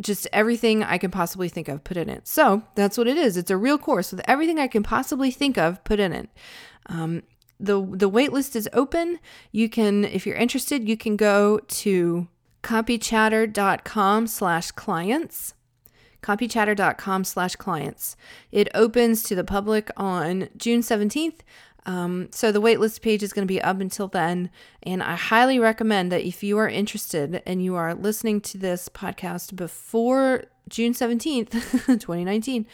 just 0.00 0.26
everything 0.32 0.82
I 0.82 0.98
can 0.98 1.10
possibly 1.10 1.48
think 1.48 1.68
of 1.68 1.84
put 1.84 1.96
in 1.96 2.08
it. 2.08 2.26
So 2.26 2.62
that's 2.74 2.98
what 2.98 3.06
it 3.06 3.16
is. 3.16 3.36
It's 3.36 3.50
a 3.50 3.56
real 3.56 3.78
course 3.78 4.10
with 4.10 4.22
everything 4.24 4.58
I 4.58 4.66
can 4.66 4.82
possibly 4.82 5.30
think 5.30 5.56
of 5.56 5.84
put 5.84 6.00
in 6.00 6.12
it. 6.12 6.28
Um, 6.86 7.22
the 7.60 7.80
the 7.80 8.10
waitlist 8.10 8.56
is 8.56 8.68
open. 8.72 9.20
You 9.52 9.68
can, 9.68 10.04
if 10.04 10.26
you're 10.26 10.36
interested, 10.36 10.88
you 10.88 10.96
can 10.96 11.16
go 11.16 11.58
to 11.58 12.26
copychatter.com 12.64 14.26
slash 14.26 14.70
clients. 14.72 15.54
Copychatter.com 16.22 17.24
slash 17.24 17.56
clients. 17.56 18.16
It 18.50 18.68
opens 18.74 19.22
to 19.24 19.34
the 19.34 19.44
public 19.44 19.90
on 19.96 20.48
june 20.56 20.80
17th 20.80 21.40
um, 21.86 22.28
so 22.30 22.50
the 22.50 22.62
waitlist 22.62 23.02
page 23.02 23.22
is 23.22 23.34
going 23.34 23.46
to 23.46 23.52
be 23.52 23.60
up 23.60 23.80
until 23.80 24.08
then 24.08 24.50
and 24.82 25.02
i 25.02 25.14
highly 25.14 25.58
recommend 25.58 26.10
that 26.10 26.26
if 26.26 26.42
you 26.42 26.56
are 26.56 26.68
interested 26.68 27.42
and 27.44 27.62
you 27.62 27.74
are 27.74 27.94
listening 27.94 28.40
to 28.40 28.56
this 28.56 28.88
podcast 28.88 29.54
before 29.54 30.44
june 30.68 30.94
17th 30.94 31.50
2019 31.86 32.66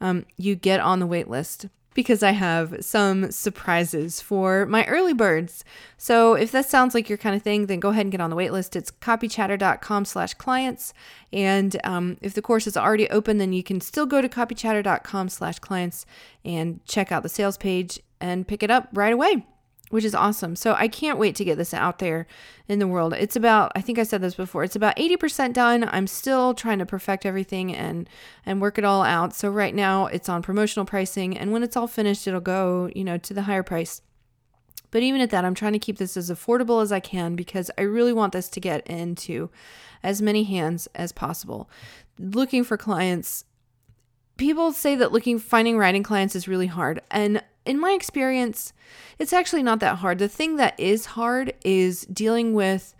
um, 0.00 0.26
you 0.36 0.56
get 0.56 0.80
on 0.80 0.98
the 0.98 1.06
waitlist 1.06 1.70
because 1.96 2.22
I 2.22 2.32
have 2.32 2.84
some 2.84 3.32
surprises 3.32 4.20
for 4.20 4.66
my 4.66 4.84
early 4.84 5.14
birds. 5.14 5.64
So 5.96 6.34
if 6.34 6.52
that 6.52 6.66
sounds 6.66 6.94
like 6.94 7.08
your 7.08 7.16
kind 7.16 7.34
of 7.34 7.42
thing, 7.42 7.66
then 7.66 7.80
go 7.80 7.88
ahead 7.88 8.04
and 8.04 8.12
get 8.12 8.20
on 8.20 8.28
the 8.28 8.36
waitlist. 8.36 8.76
It's 8.76 8.90
copychatter.com 8.90 10.04
slash 10.04 10.34
clients. 10.34 10.92
And 11.32 11.80
um, 11.84 12.18
if 12.20 12.34
the 12.34 12.42
course 12.42 12.66
is 12.66 12.76
already 12.76 13.08
open, 13.08 13.38
then 13.38 13.54
you 13.54 13.62
can 13.62 13.80
still 13.80 14.04
go 14.04 14.20
to 14.20 14.28
copychatter.com 14.28 15.30
slash 15.30 15.58
clients 15.58 16.04
and 16.44 16.84
check 16.84 17.10
out 17.10 17.22
the 17.22 17.30
sales 17.30 17.56
page 17.56 17.98
and 18.20 18.46
pick 18.46 18.62
it 18.62 18.70
up 18.70 18.88
right 18.92 19.12
away 19.12 19.46
which 19.90 20.04
is 20.04 20.14
awesome. 20.14 20.56
So 20.56 20.74
I 20.74 20.88
can't 20.88 21.18
wait 21.18 21.36
to 21.36 21.44
get 21.44 21.58
this 21.58 21.72
out 21.72 21.98
there 21.98 22.26
in 22.68 22.78
the 22.78 22.86
world. 22.86 23.12
It's 23.12 23.36
about 23.36 23.72
I 23.74 23.80
think 23.80 23.98
I 23.98 24.02
said 24.02 24.20
this 24.20 24.34
before. 24.34 24.64
It's 24.64 24.76
about 24.76 24.96
80% 24.96 25.52
done. 25.52 25.88
I'm 25.90 26.06
still 26.06 26.54
trying 26.54 26.78
to 26.78 26.86
perfect 26.86 27.24
everything 27.24 27.74
and 27.74 28.08
and 28.44 28.60
work 28.60 28.78
it 28.78 28.84
all 28.84 29.02
out. 29.02 29.34
So 29.34 29.48
right 29.48 29.74
now 29.74 30.06
it's 30.06 30.28
on 30.28 30.42
promotional 30.42 30.86
pricing 30.86 31.36
and 31.36 31.52
when 31.52 31.62
it's 31.62 31.76
all 31.76 31.86
finished 31.86 32.26
it'll 32.26 32.40
go, 32.40 32.90
you 32.94 33.04
know, 33.04 33.18
to 33.18 33.34
the 33.34 33.42
higher 33.42 33.62
price. 33.62 34.02
But 34.90 35.02
even 35.02 35.20
at 35.20 35.30
that, 35.30 35.44
I'm 35.44 35.54
trying 35.54 35.72
to 35.72 35.78
keep 35.78 35.98
this 35.98 36.16
as 36.16 36.30
affordable 36.30 36.82
as 36.82 36.92
I 36.92 37.00
can 37.00 37.36
because 37.36 37.70
I 37.76 37.82
really 37.82 38.12
want 38.12 38.32
this 38.32 38.48
to 38.50 38.60
get 38.60 38.86
into 38.86 39.50
as 40.02 40.22
many 40.22 40.44
hands 40.44 40.88
as 40.94 41.12
possible. 41.12 41.68
Looking 42.18 42.64
for 42.64 42.76
clients 42.76 43.44
people 44.36 44.72
say 44.72 44.94
that 44.96 45.12
looking 45.12 45.38
finding 45.38 45.78
writing 45.78 46.02
clients 46.02 46.36
is 46.36 46.48
really 46.48 46.66
hard 46.66 47.00
and 47.10 47.42
in 47.66 47.78
my 47.78 47.92
experience, 47.92 48.72
it's 49.18 49.32
actually 49.32 49.62
not 49.62 49.80
that 49.80 49.96
hard. 49.96 50.18
The 50.18 50.28
thing 50.28 50.56
that 50.56 50.78
is 50.78 51.06
hard 51.06 51.52
is 51.64 52.02
dealing 52.06 52.54
with 52.54 52.94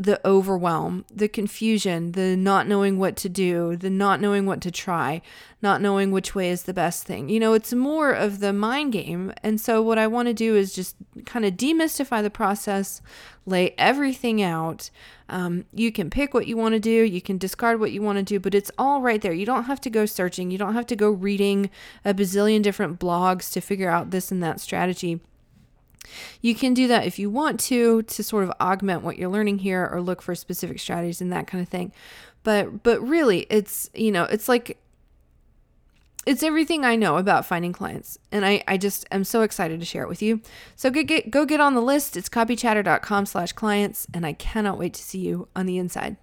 the 0.00 0.18
overwhelm, 0.26 1.04
the 1.14 1.28
confusion, 1.28 2.12
the 2.12 2.34
not 2.34 2.66
knowing 2.66 2.98
what 2.98 3.16
to 3.16 3.28
do, 3.28 3.76
the 3.76 3.90
not 3.90 4.18
knowing 4.18 4.46
what 4.46 4.62
to 4.62 4.70
try, 4.70 5.20
not 5.60 5.82
knowing 5.82 6.10
which 6.10 6.34
way 6.34 6.48
is 6.48 6.62
the 6.62 6.72
best 6.72 7.04
thing. 7.04 7.28
You 7.28 7.38
know, 7.38 7.52
it's 7.52 7.74
more 7.74 8.10
of 8.10 8.40
the 8.40 8.54
mind 8.54 8.94
game. 8.94 9.34
And 9.42 9.60
so, 9.60 9.82
what 9.82 9.98
I 9.98 10.06
want 10.06 10.28
to 10.28 10.34
do 10.34 10.56
is 10.56 10.74
just 10.74 10.96
kind 11.26 11.44
of 11.44 11.52
demystify 11.54 12.22
the 12.22 12.30
process, 12.30 13.02
lay 13.44 13.74
everything 13.76 14.40
out. 14.40 14.88
Um, 15.28 15.66
you 15.74 15.92
can 15.92 16.08
pick 16.08 16.32
what 16.32 16.46
you 16.46 16.56
want 16.56 16.72
to 16.72 16.80
do, 16.80 16.90
you 16.90 17.20
can 17.20 17.36
discard 17.36 17.78
what 17.78 17.92
you 17.92 18.00
want 18.00 18.16
to 18.16 18.24
do, 18.24 18.40
but 18.40 18.54
it's 18.54 18.70
all 18.78 19.02
right 19.02 19.20
there. 19.20 19.34
You 19.34 19.44
don't 19.44 19.64
have 19.64 19.82
to 19.82 19.90
go 19.90 20.06
searching, 20.06 20.50
you 20.50 20.56
don't 20.56 20.74
have 20.74 20.86
to 20.86 20.96
go 20.96 21.10
reading 21.10 21.68
a 22.06 22.14
bazillion 22.14 22.62
different 22.62 22.98
blogs 22.98 23.52
to 23.52 23.60
figure 23.60 23.90
out 23.90 24.12
this 24.12 24.32
and 24.32 24.42
that 24.42 24.60
strategy 24.60 25.20
you 26.40 26.54
can 26.54 26.74
do 26.74 26.88
that 26.88 27.06
if 27.06 27.18
you 27.18 27.30
want 27.30 27.60
to 27.60 28.02
to 28.02 28.22
sort 28.22 28.44
of 28.44 28.52
augment 28.60 29.02
what 29.02 29.18
you're 29.18 29.30
learning 29.30 29.58
here 29.58 29.88
or 29.90 30.00
look 30.00 30.22
for 30.22 30.34
specific 30.34 30.78
strategies 30.78 31.20
and 31.20 31.32
that 31.32 31.46
kind 31.46 31.62
of 31.62 31.68
thing. 31.68 31.92
But 32.42 32.82
but 32.82 33.00
really 33.00 33.46
it's, 33.50 33.90
you 33.94 34.10
know, 34.10 34.24
it's 34.24 34.48
like 34.48 34.78
it's 36.26 36.42
everything 36.42 36.84
I 36.84 36.96
know 36.96 37.16
about 37.16 37.46
finding 37.46 37.72
clients. 37.72 38.18
And 38.30 38.44
I, 38.44 38.62
I 38.68 38.76
just 38.76 39.06
am 39.10 39.24
so 39.24 39.42
excited 39.42 39.80
to 39.80 39.86
share 39.86 40.02
it 40.02 40.08
with 40.08 40.20
you. 40.20 40.42
So 40.76 40.90
get, 40.90 41.04
get, 41.04 41.30
go 41.30 41.46
get 41.46 41.60
on 41.60 41.74
the 41.74 41.80
list. 41.80 42.16
It's 42.16 42.28
copychatter.com 42.28 43.26
slash 43.26 43.52
clients. 43.52 44.06
And 44.12 44.26
I 44.26 44.34
cannot 44.34 44.78
wait 44.78 44.92
to 44.94 45.02
see 45.02 45.20
you 45.20 45.48
on 45.56 45.64
the 45.66 45.78
inside. 45.78 46.16